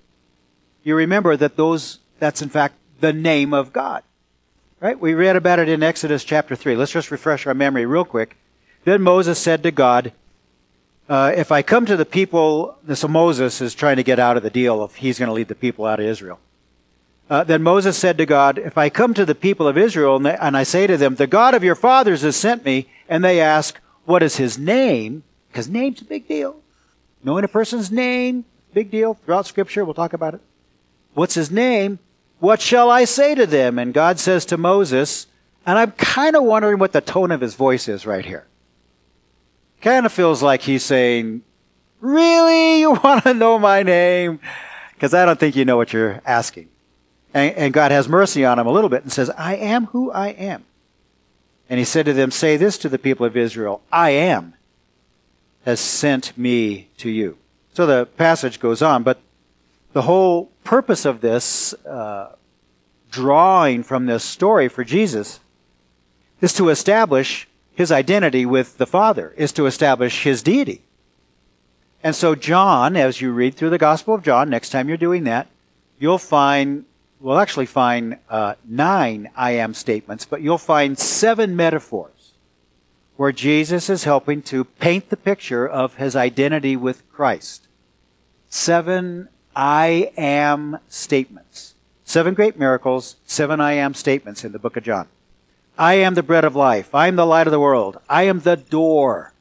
You 0.84 0.96
remember 0.96 1.36
that 1.38 1.56
those, 1.56 2.00
that's 2.20 2.42
in 2.42 2.50
fact 2.50 2.76
the 3.00 3.14
name 3.14 3.54
of 3.54 3.74
God. 3.74 4.04
Right? 4.80 5.00
We 5.00 5.14
read 5.14 5.36
about 5.36 5.60
it 5.60 5.68
in 5.68 5.84
Exodus 5.84 6.24
chapter 6.24 6.56
3. 6.56 6.76
Let's 6.76 6.92
just 6.92 7.12
refresh 7.12 7.46
our 7.48 7.54
memory 7.54 7.86
real 7.86 8.06
quick. 8.06 8.38
Then 8.86 9.02
Moses 9.02 9.38
said 9.38 9.62
to 9.64 9.72
God, 9.72 10.14
uh, 11.10 11.34
if 11.36 11.52
I 11.52 11.64
come 11.64 11.86
to 11.88 11.98
the 11.98 12.06
people, 12.06 12.78
so 12.94 13.08
Moses 13.08 13.62
is 13.62 13.74
trying 13.74 13.98
to 13.98 14.04
get 14.04 14.20
out 14.20 14.38
of 14.38 14.44
the 14.44 14.50
deal 14.50 14.84
if 14.84 14.96
he's 14.98 15.18
going 15.18 15.28
to 15.28 15.34
lead 15.34 15.48
the 15.48 15.56
people 15.56 15.86
out 15.86 16.00
of 16.00 16.06
Israel. 16.06 16.40
Uh, 17.30 17.44
then 17.44 17.62
Moses 17.62 17.98
said 17.98 18.18
to 18.18 18.26
God, 18.26 18.58
If 18.58 18.78
I 18.78 18.90
come 18.90 19.14
to 19.16 19.26
the 19.26 19.36
people 19.36 19.68
of 19.68 19.78
Israel 19.78 20.16
and, 20.16 20.26
they, 20.26 20.36
and 20.36 20.56
I 20.56 20.64
say 20.64 20.88
to 20.88 20.98
them, 20.98 21.16
The 21.16 21.28
God 21.28 21.54
of 21.54 21.64
your 21.64 21.76
fathers 21.76 22.22
has 22.22 22.36
sent 22.36 22.64
me, 22.64 22.90
and 23.08 23.24
they 23.24 23.42
ask, 23.42 23.80
What 24.10 24.24
is 24.24 24.38
his 24.38 24.58
name? 24.58 25.22
Because 25.50 25.70
name's 25.70 26.02
a 26.02 26.04
big 26.04 26.28
deal. 26.28 26.56
Knowing 27.24 27.44
a 27.44 27.48
person's 27.48 27.92
name, 27.92 28.44
big 28.74 28.90
deal 28.90 29.14
throughout 29.14 29.46
Scripture. 29.46 29.86
We'll 29.86 29.94
talk 29.94 30.14
about 30.14 30.34
it. 30.34 30.42
What's 31.14 31.36
his 31.36 31.52
name? 31.52 32.00
What 32.40 32.60
shall 32.60 32.90
I 32.90 33.06
say 33.06 33.36
to 33.36 33.46
them? 33.46 33.78
And 33.78 33.94
God 33.94 34.18
says 34.18 34.46
to 34.46 34.58
Moses, 34.58 35.28
and 35.64 35.78
I'm 35.78 35.92
kind 35.92 36.36
of 36.36 36.42
wondering 36.42 36.80
what 36.80 36.92
the 36.92 37.02
tone 37.02 37.30
of 37.30 37.42
his 37.42 37.54
voice 37.54 37.88
is 37.88 38.08
right 38.08 38.26
here. 38.26 38.48
Kind 39.80 40.08
of 40.08 40.12
feels 40.12 40.42
like 40.42 40.64
he's 40.64 40.84
saying, 40.84 41.44
Really? 42.02 42.80
You 42.80 42.94
want 43.04 43.26
to 43.26 43.36
know 43.36 43.60
my 43.60 43.84
name? 43.84 44.40
Because 44.96 45.14
I 45.14 45.24
don't 45.24 45.40
think 45.40 45.56
you 45.56 45.66
know 45.66 45.78
what 45.78 45.94
you're 45.94 46.20
asking. 46.26 46.70
And, 47.32 47.56
and, 47.56 47.74
God 47.74 47.92
has 47.92 48.10
mercy 48.10 48.44
on 48.44 48.58
him 48.58 48.66
a 48.66 48.72
little 48.72 48.90
bit 48.90 49.04
and 49.04 49.12
says, 49.12 49.30
I 49.30 49.56
am 49.58 49.86
who 49.86 50.10
I 50.10 50.30
am. 50.30 50.66
And 51.70 51.78
he 51.78 51.86
said 51.86 52.06
to 52.08 52.14
them, 52.14 52.32
Say 52.32 52.58
this 52.58 52.78
to 52.80 52.90
the 52.90 53.00
people 53.00 53.26
of 53.26 53.38
Israel 53.38 53.82
I 53.92 54.10
am 54.12 54.56
has 55.66 55.80
sent 55.80 56.38
me 56.38 56.90
to 56.98 57.10
you. 57.10 57.38
So 57.74 57.86
the 57.86 58.06
passage 58.06 58.60
goes 58.60 58.82
on, 58.82 59.04
but 59.04 59.20
the 59.94 60.02
whole 60.04 60.52
purpose 60.64 61.06
of 61.06 61.22
this 61.22 61.74
uh, 61.86 62.36
drawing 63.12 63.84
from 63.84 64.06
this 64.06 64.24
story 64.24 64.68
for 64.68 64.84
Jesus 64.84 65.40
is 66.42 66.54
to 66.54 66.70
establish 66.70 67.48
his 67.74 67.92
identity 67.92 68.46
with 68.46 68.78
the 68.78 68.86
Father, 68.86 69.34
is 69.38 69.52
to 69.54 69.66
establish 69.66 70.24
his 70.24 70.44
deity. 70.44 70.82
And 72.04 72.16
so, 72.16 72.36
John, 72.36 72.96
as 72.96 73.22
you 73.22 73.32
read 73.32 73.56
through 73.56 73.72
the 73.72 73.78
Gospel 73.78 74.14
of 74.14 74.24
John, 74.24 74.50
next 74.50 74.70
time 74.70 74.88
you're 74.88 74.98
doing 74.98 75.26
that, 75.26 75.48
you'll 75.98 76.18
find, 76.18 76.86
we'll 77.20 77.40
actually 77.40 77.66
find 77.66 78.18
uh, 78.30 78.56
nine 78.66 79.30
I 79.36 79.52
am 79.52 79.74
statements, 79.74 80.26
but 80.26 80.42
you'll 80.42 80.58
find 80.58 80.98
seven 80.98 81.56
metaphors 81.56 82.34
where 83.18 83.32
Jesus 83.32 83.90
is 83.90 84.06
helping 84.06 84.42
to 84.44 84.64
paint 84.64 85.10
the 85.10 85.18
picture 85.18 85.68
of 85.68 85.96
his 85.96 86.16
identity 86.16 86.76
with 86.76 87.10
Christ. 87.12 87.68
Seven 88.50 89.28
I 89.56 90.12
am 90.18 90.80
statements. 90.88 91.76
Seven 92.06 92.34
great 92.34 92.58
miracles, 92.58 93.18
seven 93.26 93.60
I 93.60 93.74
am 93.74 93.94
statements 93.94 94.44
in 94.44 94.52
the 94.52 94.60
book 94.60 94.78
of 94.78 94.84
John. 94.84 95.08
I 95.78 95.96
am 95.96 96.16
the 96.16 96.24
bread 96.24 96.46
of 96.46 96.56
life. 96.56 96.96
I 96.96 97.08
am 97.08 97.16
the 97.16 97.26
light 97.26 97.48
of 97.48 97.52
the 97.52 97.60
world. 97.60 98.00
I 98.10 98.24
am 98.24 98.40
the 98.40 98.58
door. 98.58 99.34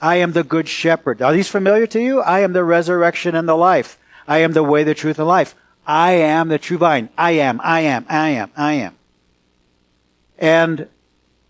I 0.00 0.16
am 0.16 0.32
the 0.32 0.44
good 0.44 0.68
shepherd. 0.68 1.22
Are 1.22 1.32
these 1.32 1.48
familiar 1.48 1.86
to 1.88 2.00
you? 2.00 2.20
I 2.20 2.40
am 2.40 2.52
the 2.52 2.64
resurrection 2.64 3.34
and 3.34 3.48
the 3.48 3.56
life. 3.56 3.98
I 4.28 4.38
am 4.38 4.52
the 4.52 4.62
way, 4.62 4.84
the 4.84 4.94
truth, 4.94 5.18
and 5.18 5.26
life. 5.26 5.54
I 5.86 6.12
am 6.12 6.48
the 6.48 6.58
true 6.58 6.78
vine. 6.78 7.08
I 7.16 7.32
am, 7.32 7.60
I 7.62 7.80
am, 7.80 8.04
I 8.08 8.30
am, 8.30 8.50
I 8.56 8.72
am. 8.72 8.96
And, 10.38 10.88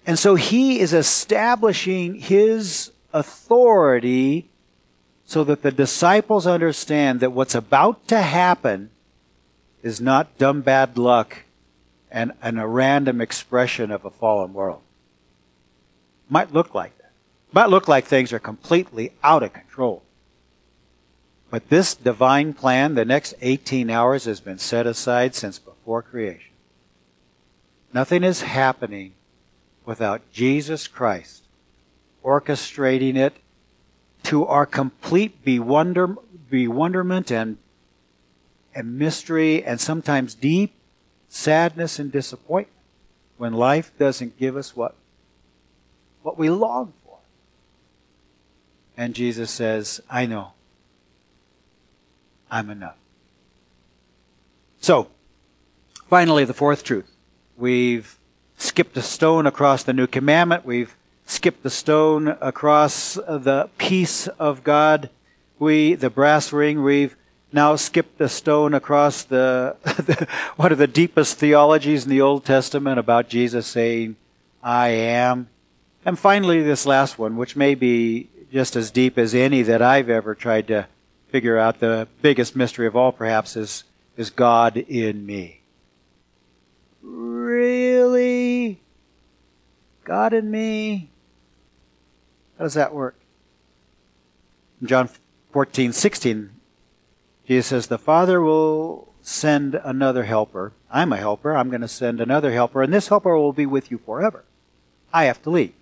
and 0.07 0.19
so 0.19 0.35
he 0.35 0.79
is 0.79 0.93
establishing 0.93 2.17
his 2.17 2.93
authority 3.13 4.49
so 5.25 5.43
that 5.45 5.63
the 5.63 5.73
disciples 5.73 6.47
understand 6.47 7.21
that 7.21 7.33
what's 7.33 7.55
about 7.55 8.07
to 8.09 8.21
happen 8.21 8.91
is 9.83 10.01
not 10.01 10.39
dumb 10.39 10.61
bad 10.61 10.99
luck 10.99 11.45
and, 12.11 12.33
and 12.43 12.61
a 12.61 12.67
random 12.67 13.21
expression 13.21 13.91
of 13.91 14.05
a 14.05 14.11
fallen 14.11 14.53
world. 14.53 14.83
Might 16.29 16.53
look 16.53 16.75
like 16.75 16.97
that. 16.99 17.13
Might 17.53 17.71
look 17.71 17.89
like 17.89 18.05
things 18.05 18.33
are 18.33 18.39
completely 18.39 19.13
out 19.23 19.43
of 19.43 19.53
control. 19.53 20.03
But 21.57 21.71
this 21.71 21.95
divine 21.95 22.53
plan, 22.53 22.97
the 22.97 23.07
next 23.07 23.33
18 23.41 23.89
hours, 23.89 24.27
has 24.27 24.41
been 24.41 24.59
set 24.59 24.87
aside 24.87 25.35
since 25.35 25.59
before 25.59 26.03
creation. 26.03 26.53
Nothing 27.95 28.25
is 28.25 28.43
happening 28.43 29.15
without 29.87 30.21
Jesus 30.31 30.87
Christ 30.87 31.45
orchestrating 32.23 33.17
it 33.17 33.39
to 34.25 34.45
our 34.45 34.67
complete 34.67 35.43
bewonder, 35.47 36.19
bewilderment 36.51 37.31
and, 37.33 37.57
and 38.75 38.99
mystery 38.99 39.65
and 39.65 39.81
sometimes 39.81 40.35
deep 40.35 40.75
sadness 41.31 41.99
and 41.99 42.13
disappointment 42.13 42.77
when 43.39 43.55
life 43.55 43.93
doesn't 43.99 44.39
give 44.39 44.59
us 44.59 44.77
what, 44.77 44.95
what 46.21 46.37
we 46.37 46.51
long 46.51 46.93
for. 47.03 47.17
And 48.95 49.15
Jesus 49.15 49.51
says, 49.51 50.03
I 50.11 50.27
know. 50.27 50.53
I'm 52.51 52.71
enough. 52.71 52.97
So, 54.81 55.09
finally, 56.09 56.45
the 56.45 56.55
fourth 56.55 56.85
truth. 56.85 57.11
We've 57.57 58.19
skipped 58.57 58.97
a 58.97 59.03
stone 59.03 59.47
across 59.47 59.83
the 59.83 59.93
new 59.93 60.07
commandment. 60.07 60.65
We've 60.65 60.95
skipped 61.27 61.63
the 61.63 61.71
stone 61.71 62.29
across 62.41 63.15
the 63.15 63.69
peace 63.79 64.29
of 64.29 64.63
God. 64.63 65.11
We, 65.59 65.95
the 65.95 66.11
brass 66.11 66.53
ring, 66.53 66.83
we've 66.83 67.17
now 67.53 67.77
skipped 67.77 68.19
the 68.19 68.29
stone 68.29 68.75
across 68.75 69.23
the, 69.23 69.77
the, 69.85 70.29
one 70.57 70.73
of 70.73 70.79
the 70.79 70.87
deepest 70.87 71.39
theologies 71.39 72.05
in 72.05 72.11
the 72.11 72.21
Old 72.21 72.45
Testament 72.45 72.99
about 72.99 73.29
Jesus 73.29 73.67
saying, 73.67 74.17
I 74.63 74.89
am. 74.89 75.49
And 76.05 76.19
finally, 76.19 76.63
this 76.63 76.87
last 76.87 77.19
one, 77.19 77.37
which 77.37 77.57
may 77.57 77.75
be 77.75 78.29
just 78.53 78.77
as 78.77 78.91
deep 78.91 79.19
as 79.19 79.35
any 79.35 79.63
that 79.63 79.83
I've 79.83 80.09
ever 80.09 80.35
tried 80.35 80.69
to 80.69 80.87
figure 81.29 81.59
out, 81.59 81.81
the 81.81 82.09
biggest 82.23 82.57
mystery 82.57 82.87
of 82.87 82.97
all 82.97 83.13
perhaps 83.13 83.57
is, 83.57 83.85
is 84.17 84.31
God 84.31 84.77
in 84.77 85.27
me. 85.27 85.61
Really? 87.03 88.81
God 90.05 90.33
in 90.33 90.51
me? 90.51 91.09
How 92.59 92.65
does 92.65 92.75
that 92.75 92.95
work? 92.95 93.17
In 94.81 94.87
John 94.87 95.11
14, 95.53 95.93
16, 95.93 96.51
Jesus 97.47 97.67
says, 97.67 97.87
The 97.87 97.99
Father 97.99 98.41
will 98.41 99.13
send 99.23 99.75
another 99.75 100.25
helper. 100.25 100.73
I'm 100.91 101.13
a 101.13 101.17
helper. 101.17 101.57
I'm 101.57 101.69
going 101.69 101.81
to 101.81 101.89
send 101.89 102.21
another 102.21 102.53
helper, 102.53 102.83
and 102.83 102.93
this 102.93 103.09
helper 103.09 103.37
will 103.37 103.53
be 103.53 103.67
with 103.67 103.91
you 103.91 103.99
forever. 103.99 104.45
I 105.13 105.25
have 105.25 105.43
to 105.43 105.51
leave. 105.51 105.75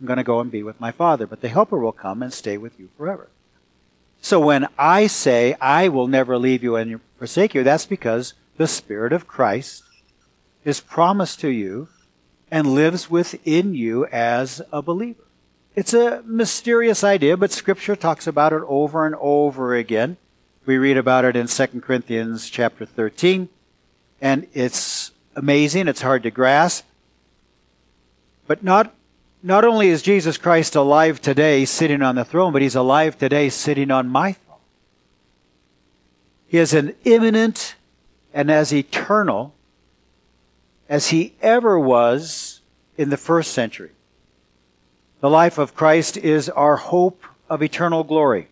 I'm 0.00 0.06
going 0.06 0.16
to 0.16 0.24
go 0.24 0.40
and 0.40 0.50
be 0.50 0.62
with 0.62 0.80
my 0.80 0.90
Father, 0.90 1.26
but 1.26 1.40
the 1.40 1.48
helper 1.48 1.78
will 1.78 1.92
come 1.92 2.22
and 2.22 2.32
stay 2.32 2.56
with 2.56 2.78
you 2.78 2.88
forever. 2.96 3.28
So 4.22 4.38
when 4.38 4.68
I 4.78 5.08
say, 5.08 5.56
I 5.60 5.88
will 5.88 6.06
never 6.06 6.38
leave 6.38 6.62
you 6.62 6.76
and 6.76 7.00
forsake 7.18 7.54
you, 7.54 7.64
that's 7.64 7.86
because 7.86 8.34
the 8.56 8.68
Spirit 8.68 9.12
of 9.12 9.26
Christ 9.26 9.82
is 10.64 10.80
promised 10.80 11.40
to 11.40 11.48
you 11.48 11.88
and 12.48 12.72
lives 12.72 13.10
within 13.10 13.74
you 13.74 14.06
as 14.06 14.62
a 14.72 14.80
believer. 14.80 15.24
It's 15.74 15.92
a 15.92 16.22
mysterious 16.24 17.02
idea, 17.02 17.36
but 17.36 17.50
Scripture 17.50 17.96
talks 17.96 18.28
about 18.28 18.52
it 18.52 18.62
over 18.68 19.06
and 19.06 19.16
over 19.18 19.74
again. 19.74 20.18
We 20.66 20.78
read 20.78 20.96
about 20.96 21.24
it 21.24 21.34
in 21.34 21.48
2 21.48 21.66
Corinthians 21.80 22.48
chapter 22.48 22.86
13, 22.86 23.48
and 24.20 24.46
it's 24.52 25.10
amazing. 25.34 25.88
It's 25.88 26.02
hard 26.02 26.22
to 26.22 26.30
grasp. 26.30 26.84
But 28.46 28.62
not, 28.62 28.94
not 29.42 29.64
only 29.64 29.88
is 29.88 30.02
Jesus 30.02 30.36
Christ 30.36 30.76
alive 30.76 31.20
today 31.20 31.64
sitting 31.64 32.02
on 32.02 32.14
the 32.14 32.24
throne, 32.24 32.52
but 32.52 32.62
he's 32.62 32.76
alive 32.76 33.18
today 33.18 33.48
sitting 33.48 33.90
on 33.90 34.08
my 34.08 34.32
throne. 34.32 34.58
He 36.46 36.58
is 36.58 36.74
an 36.74 36.94
immanent 37.04 37.74
and 38.32 38.50
as 38.50 38.72
eternal 38.72 39.54
as 40.88 41.08
he 41.08 41.34
ever 41.40 41.78
was 41.78 42.60
in 42.96 43.10
the 43.10 43.16
first 43.16 43.52
century. 43.52 43.90
The 45.20 45.30
life 45.30 45.58
of 45.58 45.74
Christ 45.74 46.16
is 46.16 46.48
our 46.48 46.76
hope 46.76 47.24
of 47.48 47.62
eternal 47.62 48.04
glory. 48.04 48.48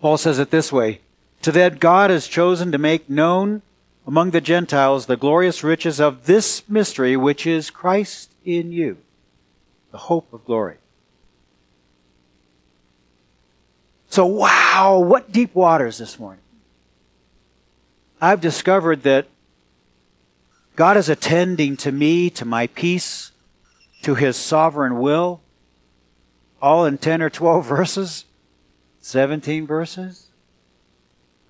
Paul 0.00 0.16
says 0.16 0.38
it 0.38 0.50
this 0.50 0.72
way 0.72 1.00
To 1.42 1.52
that 1.52 1.80
God 1.80 2.10
has 2.10 2.26
chosen 2.28 2.72
to 2.72 2.78
make 2.78 3.10
known 3.10 3.62
among 4.06 4.30
the 4.30 4.40
Gentiles 4.40 5.06
the 5.06 5.16
glorious 5.16 5.62
riches 5.62 6.00
of 6.00 6.26
this 6.26 6.66
mystery, 6.68 7.16
which 7.16 7.46
is 7.46 7.68
Christ 7.70 8.30
in 8.44 8.72
you, 8.72 8.96
the 9.90 9.98
hope 9.98 10.32
of 10.32 10.44
glory. 10.44 10.76
So, 14.10 14.26
wow, 14.26 14.98
what 14.98 15.32
deep 15.32 15.54
waters 15.54 15.98
this 15.98 16.18
morning. 16.18 16.42
I've 18.20 18.40
discovered 18.40 19.02
that 19.02 19.26
God 20.76 20.96
is 20.96 21.08
attending 21.08 21.76
to 21.78 21.92
me, 21.92 22.30
to 22.30 22.44
my 22.44 22.68
peace, 22.68 23.32
to 24.02 24.14
his 24.14 24.36
sovereign 24.36 24.98
will, 24.98 25.40
all 26.62 26.84
in 26.86 26.98
10 26.98 27.22
or 27.22 27.30
12 27.30 27.66
verses. 27.66 28.24
17 29.00 29.66
verses? 29.66 30.26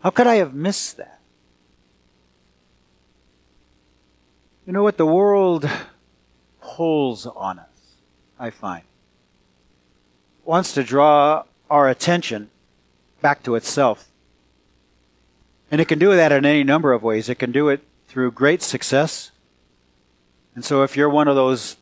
How 0.03 0.11
could 0.11 0.27
I 0.27 0.37
have 0.37 0.55
missed 0.55 0.97
that? 0.99 1.21
You 4.67 4.73
know 4.73 4.83
what? 4.83 4.97
The 4.97 5.07
world 5.07 5.69
pulls 6.61 7.27
on 7.27 7.59
us, 7.59 7.68
I 8.39 8.51
find. 8.51 8.85
wants 10.45 10.73
to 10.73 10.83
draw 10.83 11.45
our 11.69 11.89
attention 11.89 12.51
back 13.21 13.43
to 13.43 13.55
itself. 13.55 14.09
And 15.71 15.81
it 15.81 15.89
can 15.89 15.99
do 15.99 16.15
that 16.17 16.33
in 16.33 16.47
any 16.47 16.65
number 16.65 16.93
of 16.93 17.03
ways. 17.03 17.29
It 17.29 17.35
can 17.35 17.53
do 17.53 17.69
it 17.69 17.83
through 18.07 18.33
great 18.33 18.63
success. 18.63 19.31
And 20.55 20.65
so 20.65 20.83
if 20.83 20.97
you're 20.97 21.11
one 21.11 21.29
of 21.29 21.37
those 21.37 21.77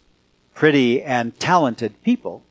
pretty 0.55 1.03
and 1.03 1.39
talented 1.39 2.03
people, 2.03 2.43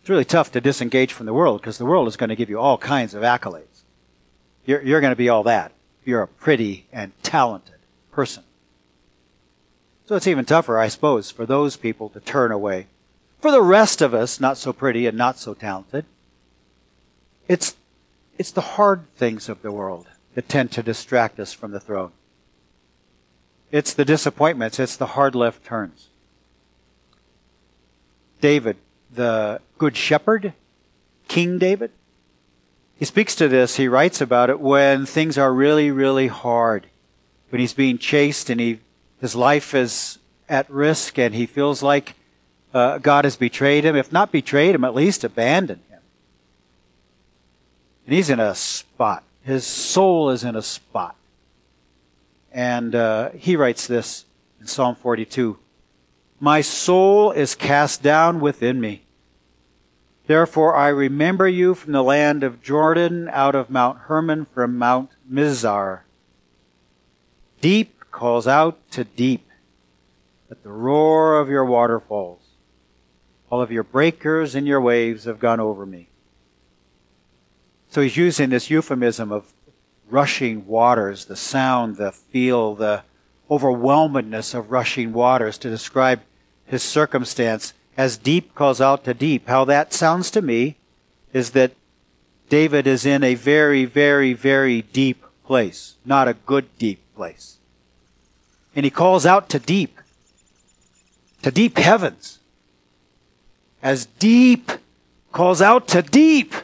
it's 0.00 0.08
really 0.08 0.24
tough 0.24 0.52
to 0.52 0.60
disengage 0.60 1.12
from 1.12 1.26
the 1.26 1.34
world 1.34 1.60
because 1.60 1.78
the 1.78 1.86
world 1.86 2.06
is 2.06 2.16
going 2.16 2.30
to 2.30 2.36
give 2.36 2.48
you 2.48 2.60
all 2.60 2.78
kinds 2.78 3.14
of 3.14 3.22
accolades. 3.22 3.82
You're, 4.64 4.82
you're 4.82 5.00
going 5.00 5.12
to 5.12 5.16
be 5.16 5.28
all 5.28 5.42
that. 5.44 5.72
You're 6.04 6.22
a 6.22 6.28
pretty 6.28 6.86
and 6.92 7.12
talented 7.22 7.74
person. 8.12 8.44
So 10.06 10.16
it's 10.16 10.26
even 10.26 10.44
tougher, 10.44 10.78
I 10.78 10.88
suppose, 10.88 11.30
for 11.30 11.46
those 11.46 11.76
people 11.76 12.08
to 12.10 12.20
turn 12.20 12.50
away. 12.52 12.86
For 13.40 13.50
the 13.50 13.62
rest 13.62 14.02
of 14.02 14.12
us, 14.12 14.38
not 14.38 14.58
so 14.58 14.72
pretty 14.72 15.06
and 15.06 15.16
not 15.16 15.38
so 15.38 15.54
talented, 15.54 16.04
it's, 17.48 17.74
it's 18.38 18.50
the 18.50 18.60
hard 18.60 19.12
things 19.16 19.48
of 19.48 19.62
the 19.62 19.72
world 19.72 20.06
that 20.34 20.48
tend 20.48 20.72
to 20.72 20.82
distract 20.82 21.40
us 21.40 21.52
from 21.52 21.70
the 21.70 21.80
throne. 21.80 22.12
It's 23.72 23.94
the 23.94 24.04
disappointments, 24.04 24.78
it's 24.78 24.96
the 24.96 25.06
hard 25.06 25.34
left 25.34 25.64
turns. 25.64 26.08
David, 28.40 28.76
the 29.12 29.60
good 29.78 29.96
shepherd, 29.96 30.52
King 31.28 31.58
David, 31.58 31.92
he 32.96 33.06
speaks 33.06 33.34
to 33.36 33.48
this, 33.48 33.76
he 33.76 33.88
writes 33.88 34.20
about 34.20 34.50
it 34.50 34.60
when 34.60 35.06
things 35.06 35.38
are 35.38 35.54
really, 35.54 35.90
really 35.90 36.26
hard. 36.26 36.88
When 37.48 37.60
he's 37.60 37.72
being 37.72 37.96
chased 37.96 38.50
and 38.50 38.60
he, 38.60 38.80
his 39.20 39.34
life 39.34 39.74
is 39.74 40.18
at 40.48 40.68
risk 40.70 41.18
and 41.18 41.34
he 41.34 41.46
feels 41.46 41.82
like 41.82 42.14
uh, 42.72 42.98
God 42.98 43.24
has 43.24 43.36
betrayed 43.36 43.84
him. 43.84 43.96
If 43.96 44.12
not 44.12 44.32
betrayed 44.32 44.74
him, 44.74 44.84
at 44.84 44.94
least 44.94 45.24
abandoned 45.24 45.82
him. 45.88 46.00
And 48.06 48.14
he's 48.14 48.30
in 48.30 48.40
a 48.40 48.54
spot. 48.54 49.24
His 49.42 49.66
soul 49.66 50.30
is 50.30 50.44
in 50.44 50.56
a 50.56 50.62
spot. 50.62 51.16
And 52.52 52.94
uh, 52.94 53.30
he 53.30 53.56
writes 53.56 53.86
this 53.86 54.24
in 54.60 54.66
Psalm 54.66 54.96
42 54.96 55.58
My 56.40 56.60
soul 56.60 57.30
is 57.30 57.54
cast 57.54 58.02
down 58.02 58.40
within 58.40 58.80
me. 58.80 59.02
Therefore 60.26 60.76
I 60.76 60.88
remember 60.88 61.48
you 61.48 61.74
from 61.74 61.92
the 61.92 62.04
land 62.04 62.42
of 62.44 62.62
Jordan, 62.62 63.28
out 63.32 63.54
of 63.54 63.70
Mount 63.70 63.98
Hermon, 64.02 64.46
from 64.46 64.78
Mount 64.78 65.10
Mizar. 65.30 66.00
Deep 67.60 68.10
calls 68.10 68.46
out 68.46 68.78
to 68.92 69.04
deep 69.04 69.46
at 70.50 70.62
the 70.62 70.70
roar 70.70 71.38
of 71.38 71.48
your 71.48 71.64
waterfalls. 71.64 72.39
All 73.50 73.60
of 73.60 73.72
your 73.72 73.82
breakers 73.82 74.54
and 74.54 74.66
your 74.66 74.80
waves 74.80 75.24
have 75.24 75.40
gone 75.40 75.60
over 75.60 75.84
me. 75.84 76.08
So 77.90 78.00
he's 78.00 78.16
using 78.16 78.50
this 78.50 78.70
euphemism 78.70 79.32
of 79.32 79.52
rushing 80.08 80.66
waters, 80.66 81.24
the 81.26 81.36
sound, 81.36 81.96
the 81.96 82.12
feel, 82.12 82.74
the 82.74 83.02
overwhelmedness 83.50 84.54
of 84.54 84.70
rushing 84.70 85.12
waters 85.12 85.58
to 85.58 85.68
describe 85.68 86.20
his 86.64 86.82
circumstance 86.82 87.74
as 87.96 88.16
deep 88.16 88.54
calls 88.54 88.80
out 88.80 89.04
to 89.04 89.14
deep. 89.14 89.48
How 89.48 89.64
that 89.64 89.92
sounds 89.92 90.30
to 90.30 90.42
me 90.42 90.76
is 91.32 91.50
that 91.50 91.72
David 92.48 92.86
is 92.86 93.06
in 93.06 93.22
a 93.22 93.34
very, 93.34 93.84
very, 93.84 94.32
very 94.32 94.82
deep 94.82 95.24
place, 95.44 95.96
not 96.04 96.28
a 96.28 96.34
good 96.34 96.66
deep 96.78 97.00
place. 97.14 97.58
And 98.74 98.84
he 98.84 98.90
calls 98.90 99.26
out 99.26 99.48
to 99.50 99.58
deep, 99.58 99.98
to 101.42 101.50
deep 101.50 101.78
heavens. 101.78 102.39
As 103.82 104.06
deep 104.06 104.70
calls 105.32 105.62
out 105.62 105.88
to 105.88 106.02
deep. 106.02 106.54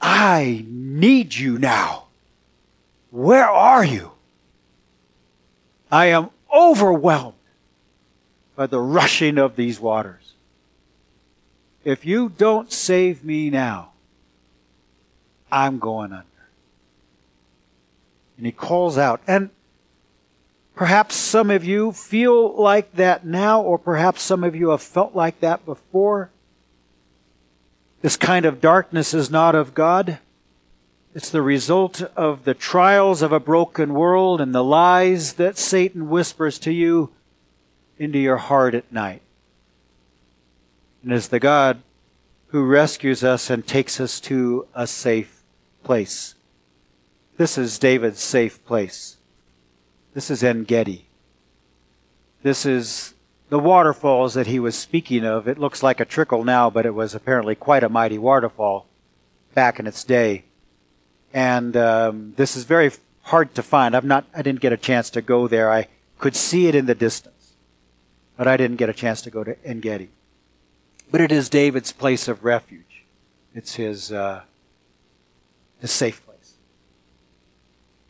I 0.00 0.64
need 0.68 1.34
you 1.34 1.58
now. 1.58 2.04
Where 3.10 3.48
are 3.48 3.84
you? 3.84 4.12
I 5.90 6.06
am 6.06 6.30
overwhelmed 6.54 7.34
by 8.56 8.66
the 8.66 8.80
rushing 8.80 9.38
of 9.38 9.56
these 9.56 9.80
waters. 9.80 10.32
If 11.84 12.04
you 12.04 12.28
don't 12.28 12.72
save 12.72 13.24
me 13.24 13.50
now, 13.50 13.92
I'm 15.50 15.78
going 15.78 16.12
under. 16.12 16.26
And 18.36 18.46
he 18.46 18.52
calls 18.52 18.96
out. 18.96 19.20
And 19.26 19.50
perhaps 20.80 21.14
some 21.14 21.50
of 21.50 21.62
you 21.62 21.92
feel 21.92 22.56
like 22.56 22.90
that 22.94 23.22
now, 23.22 23.60
or 23.60 23.76
perhaps 23.76 24.22
some 24.22 24.42
of 24.42 24.56
you 24.56 24.70
have 24.70 24.80
felt 24.80 25.14
like 25.14 25.38
that 25.40 25.62
before. 25.66 26.30
This 28.00 28.16
kind 28.16 28.46
of 28.46 28.62
darkness 28.62 29.12
is 29.12 29.30
not 29.30 29.54
of 29.54 29.74
God. 29.74 30.20
It's 31.14 31.28
the 31.28 31.42
result 31.42 32.00
of 32.16 32.44
the 32.44 32.54
trials 32.54 33.20
of 33.20 33.30
a 33.30 33.38
broken 33.38 33.92
world 33.92 34.40
and 34.40 34.54
the 34.54 34.64
lies 34.64 35.34
that 35.34 35.58
Satan 35.58 36.08
whispers 36.08 36.58
to 36.60 36.72
you 36.72 37.10
into 37.98 38.18
your 38.18 38.38
heart 38.38 38.74
at 38.74 38.90
night. 38.90 39.20
And 41.02 41.12
it's 41.12 41.28
the 41.28 41.38
God 41.38 41.82
who 42.46 42.64
rescues 42.64 43.22
us 43.22 43.50
and 43.50 43.66
takes 43.66 44.00
us 44.00 44.18
to 44.20 44.66
a 44.74 44.86
safe 44.86 45.42
place. 45.84 46.36
This 47.36 47.58
is 47.58 47.78
David's 47.78 48.20
safe 48.20 48.64
place. 48.64 49.18
This 50.12 50.30
is 50.30 50.42
En 50.42 50.64
Gedi. 50.64 51.06
This 52.42 52.66
is 52.66 53.14
the 53.48 53.58
waterfalls 53.58 54.34
that 54.34 54.46
he 54.46 54.58
was 54.58 54.76
speaking 54.76 55.24
of, 55.24 55.46
it 55.46 55.58
looks 55.58 55.82
like 55.82 56.00
a 56.00 56.04
trickle 56.04 56.44
now, 56.44 56.70
but 56.70 56.86
it 56.86 56.94
was 56.94 57.14
apparently 57.14 57.54
quite 57.54 57.82
a 57.82 57.88
mighty 57.88 58.18
waterfall 58.18 58.86
back 59.54 59.78
in 59.78 59.86
its 59.86 60.04
day. 60.04 60.44
And 61.34 61.76
um, 61.76 62.34
this 62.36 62.56
is 62.56 62.64
very 62.64 62.92
hard 63.22 63.54
to 63.54 63.62
find. 63.62 63.94
I'm 63.94 64.08
not. 64.08 64.24
I 64.34 64.42
didn't 64.42 64.60
get 64.60 64.72
a 64.72 64.76
chance 64.76 65.10
to 65.10 65.22
go 65.22 65.46
there. 65.46 65.70
I 65.70 65.88
could 66.18 66.34
see 66.34 66.66
it 66.66 66.74
in 66.74 66.86
the 66.86 66.94
distance, 66.94 67.52
but 68.36 68.48
I 68.48 68.56
didn't 68.56 68.76
get 68.76 68.88
a 68.88 68.92
chance 68.94 69.22
to 69.22 69.30
go 69.30 69.44
to 69.44 69.56
En 69.64 69.80
Gedi. 69.80 70.10
But 71.10 71.20
it 71.20 71.30
is 71.30 71.48
David's 71.48 71.92
place 71.92 72.26
of 72.26 72.44
refuge. 72.44 73.04
It's 73.54 73.74
his 73.74 74.10
uh, 74.10 74.42
his 75.80 75.90
safe 75.92 76.24
place. 76.24 76.54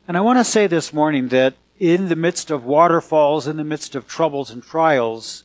And 0.09 0.17
I 0.17 0.21
want 0.21 0.39
to 0.39 0.45
say 0.45 0.67
this 0.67 0.93
morning 0.93 1.29
that 1.29 1.55
in 1.81 2.11
the 2.11 2.17
midst 2.17 2.51
of 2.51 2.63
waterfalls, 2.63 3.47
in 3.47 3.57
the 3.57 3.65
midst 3.65 3.95
of 3.95 4.07
troubles 4.07 4.51
and 4.51 4.63
trials, 4.63 5.45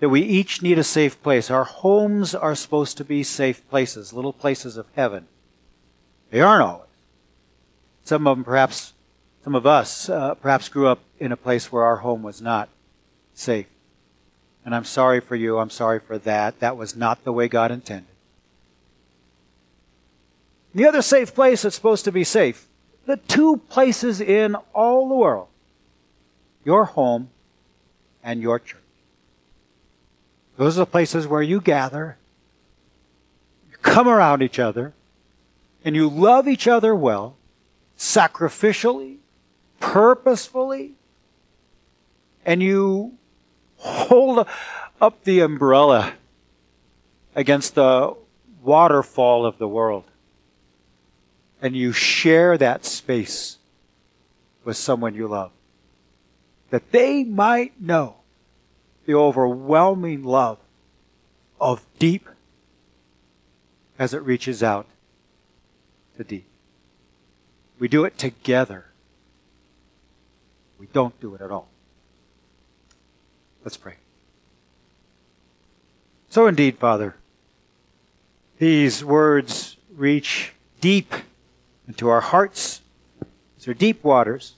that 0.00 0.08
we 0.08 0.20
each 0.20 0.60
need 0.60 0.76
a 0.76 0.84
safe 0.84 1.22
place. 1.22 1.52
Our 1.52 1.62
homes 1.62 2.34
are 2.34 2.56
supposed 2.56 2.96
to 2.96 3.04
be 3.04 3.22
safe 3.22 3.66
places, 3.70 4.12
little 4.12 4.32
places 4.32 4.76
of 4.76 4.86
heaven. 4.96 5.28
They 6.30 6.40
aren't 6.40 6.64
always. 6.64 6.88
Some 8.02 8.26
of 8.26 8.36
them, 8.36 8.44
perhaps, 8.44 8.92
some 9.44 9.54
of 9.54 9.64
us, 9.64 10.08
uh, 10.08 10.34
perhaps 10.34 10.68
grew 10.68 10.88
up 10.88 10.98
in 11.20 11.30
a 11.30 11.36
place 11.36 11.70
where 11.70 11.84
our 11.84 11.98
home 11.98 12.24
was 12.24 12.42
not 12.42 12.68
safe. 13.32 13.66
And 14.64 14.74
I'm 14.74 14.84
sorry 14.84 15.20
for 15.20 15.36
you. 15.36 15.58
I'm 15.58 15.70
sorry 15.70 16.00
for 16.00 16.18
that. 16.18 16.58
That 16.58 16.76
was 16.76 16.96
not 16.96 17.22
the 17.22 17.32
way 17.32 17.46
God 17.46 17.70
intended. 17.70 18.06
The 20.74 20.88
other 20.88 21.02
safe 21.02 21.32
place 21.32 21.62
that's 21.62 21.76
supposed 21.76 22.04
to 22.06 22.12
be 22.12 22.24
safe, 22.24 22.66
the 23.06 23.18
two 23.18 23.58
places 23.68 24.20
in 24.20 24.56
all 24.74 25.08
the 25.08 25.14
world 25.14 25.48
your 26.64 26.84
home, 26.84 27.30
and 28.22 28.40
your 28.40 28.58
church. 28.58 28.78
Those 30.56 30.76
are 30.76 30.80
the 30.80 30.86
places 30.86 31.26
where 31.26 31.42
you 31.42 31.60
gather, 31.60 32.16
you 33.70 33.76
come 33.82 34.08
around 34.08 34.42
each 34.42 34.58
other, 34.58 34.92
and 35.84 35.96
you 35.96 36.08
love 36.08 36.46
each 36.46 36.68
other 36.68 36.94
well, 36.94 37.36
sacrificially, 37.98 39.16
purposefully, 39.80 40.92
and 42.44 42.62
you 42.62 43.16
hold 43.78 44.46
up 45.00 45.24
the 45.24 45.40
umbrella 45.40 46.12
against 47.34 47.74
the 47.74 48.14
waterfall 48.62 49.44
of 49.44 49.58
the 49.58 49.66
world. 49.66 50.04
And 51.60 51.76
you 51.76 51.92
share 51.92 52.58
that 52.58 52.84
space 52.84 53.58
with 54.64 54.76
someone 54.76 55.14
you 55.14 55.28
love 55.28 55.52
that 56.72 56.90
they 56.90 57.22
might 57.22 57.78
know 57.78 58.16
the 59.04 59.14
overwhelming 59.14 60.24
love 60.24 60.56
of 61.60 61.84
deep 61.98 62.26
as 63.98 64.14
it 64.14 64.22
reaches 64.22 64.62
out 64.62 64.86
to 66.16 66.24
deep. 66.24 66.46
We 67.78 67.88
do 67.88 68.06
it 68.06 68.16
together. 68.16 68.86
We 70.78 70.86
don't 70.94 71.20
do 71.20 71.34
it 71.34 71.42
at 71.42 71.50
all. 71.50 71.68
Let's 73.62 73.76
pray. 73.76 73.96
So 76.30 76.46
indeed, 76.46 76.78
Father, 76.78 77.16
these 78.58 79.04
words 79.04 79.76
reach 79.94 80.54
deep 80.80 81.12
into 81.86 82.08
our 82.08 82.22
hearts. 82.22 82.80
These 83.58 83.68
are 83.68 83.74
deep 83.74 84.02
waters. 84.02 84.54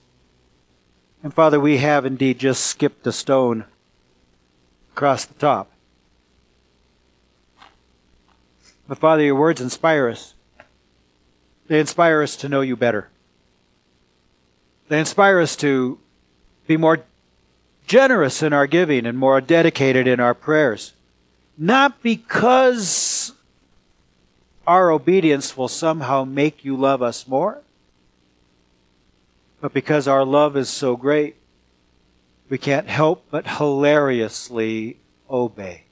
And 1.25 1.33
Father, 1.33 1.59
we 1.59 1.77
have 1.77 2.05
indeed 2.05 2.37
just 2.37 2.63
skipped 2.63 3.07
a 3.07 3.11
stone 3.11 3.65
across 4.91 5.25
the 5.25 5.33
top. 5.33 5.71
But 8.87 8.99
Father, 8.99 9.23
your 9.23 9.33
words 9.33 9.59
inspire 9.59 10.07
us. 10.07 10.35
They 11.65 11.79
inspire 11.79 12.21
us 12.21 12.35
to 12.35 12.47
know 12.47 12.61
you 12.61 12.75
better. 12.75 13.09
They 14.87 14.99
inspire 14.99 15.39
us 15.39 15.55
to 15.55 15.97
be 16.67 16.77
more 16.77 17.03
generous 17.87 18.43
in 18.43 18.53
our 18.53 18.67
giving 18.67 19.07
and 19.07 19.17
more 19.17 19.41
dedicated 19.41 20.05
in 20.05 20.19
our 20.19 20.35
prayers. 20.35 20.93
Not 21.57 22.03
because 22.03 23.31
our 24.67 24.91
obedience 24.91 25.57
will 25.57 25.69
somehow 25.69 26.23
make 26.23 26.63
you 26.63 26.77
love 26.77 27.01
us 27.01 27.27
more, 27.27 27.63
but 29.65 29.73
because 29.73 30.07
our 30.07 30.23
love 30.23 30.55
is 30.55 30.69
so 30.69 30.95
great, 30.95 31.37
we 32.49 32.57
can't 32.59 32.87
help 32.87 33.25
but 33.31 33.47
hilariously 33.47 34.99
obey. 35.27 35.85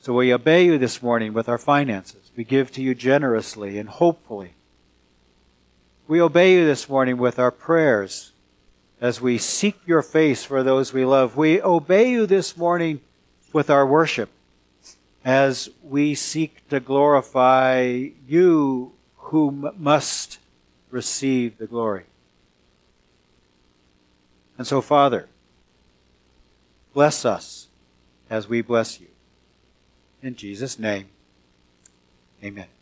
So 0.00 0.12
we 0.12 0.34
obey 0.34 0.64
you 0.64 0.76
this 0.76 1.00
morning 1.00 1.32
with 1.32 1.48
our 1.48 1.56
finances. 1.56 2.32
We 2.34 2.42
give 2.42 2.72
to 2.72 2.82
you 2.82 2.96
generously 2.96 3.78
and 3.78 3.88
hopefully. 3.88 4.54
We 6.08 6.20
obey 6.20 6.54
you 6.54 6.66
this 6.66 6.88
morning 6.88 7.16
with 7.16 7.38
our 7.38 7.52
prayers 7.52 8.32
as 9.00 9.20
we 9.20 9.38
seek 9.38 9.76
your 9.86 10.02
face 10.02 10.42
for 10.42 10.64
those 10.64 10.92
we 10.92 11.04
love. 11.04 11.36
We 11.36 11.62
obey 11.62 12.10
you 12.10 12.26
this 12.26 12.56
morning 12.56 13.02
with 13.52 13.70
our 13.70 13.86
worship 13.86 14.30
as 15.24 15.68
we 15.80 16.16
seek 16.16 16.68
to 16.70 16.80
glorify 16.80 18.08
you 18.26 18.94
who 19.16 19.72
must 19.78 20.40
receive 20.94 21.58
the 21.58 21.66
glory. 21.66 22.04
And 24.56 24.64
so, 24.64 24.80
Father, 24.80 25.28
bless 26.92 27.24
us 27.24 27.66
as 28.30 28.48
we 28.48 28.62
bless 28.62 29.00
you. 29.00 29.08
In 30.22 30.36
Jesus' 30.36 30.78
name, 30.78 31.08
amen. 32.42 32.73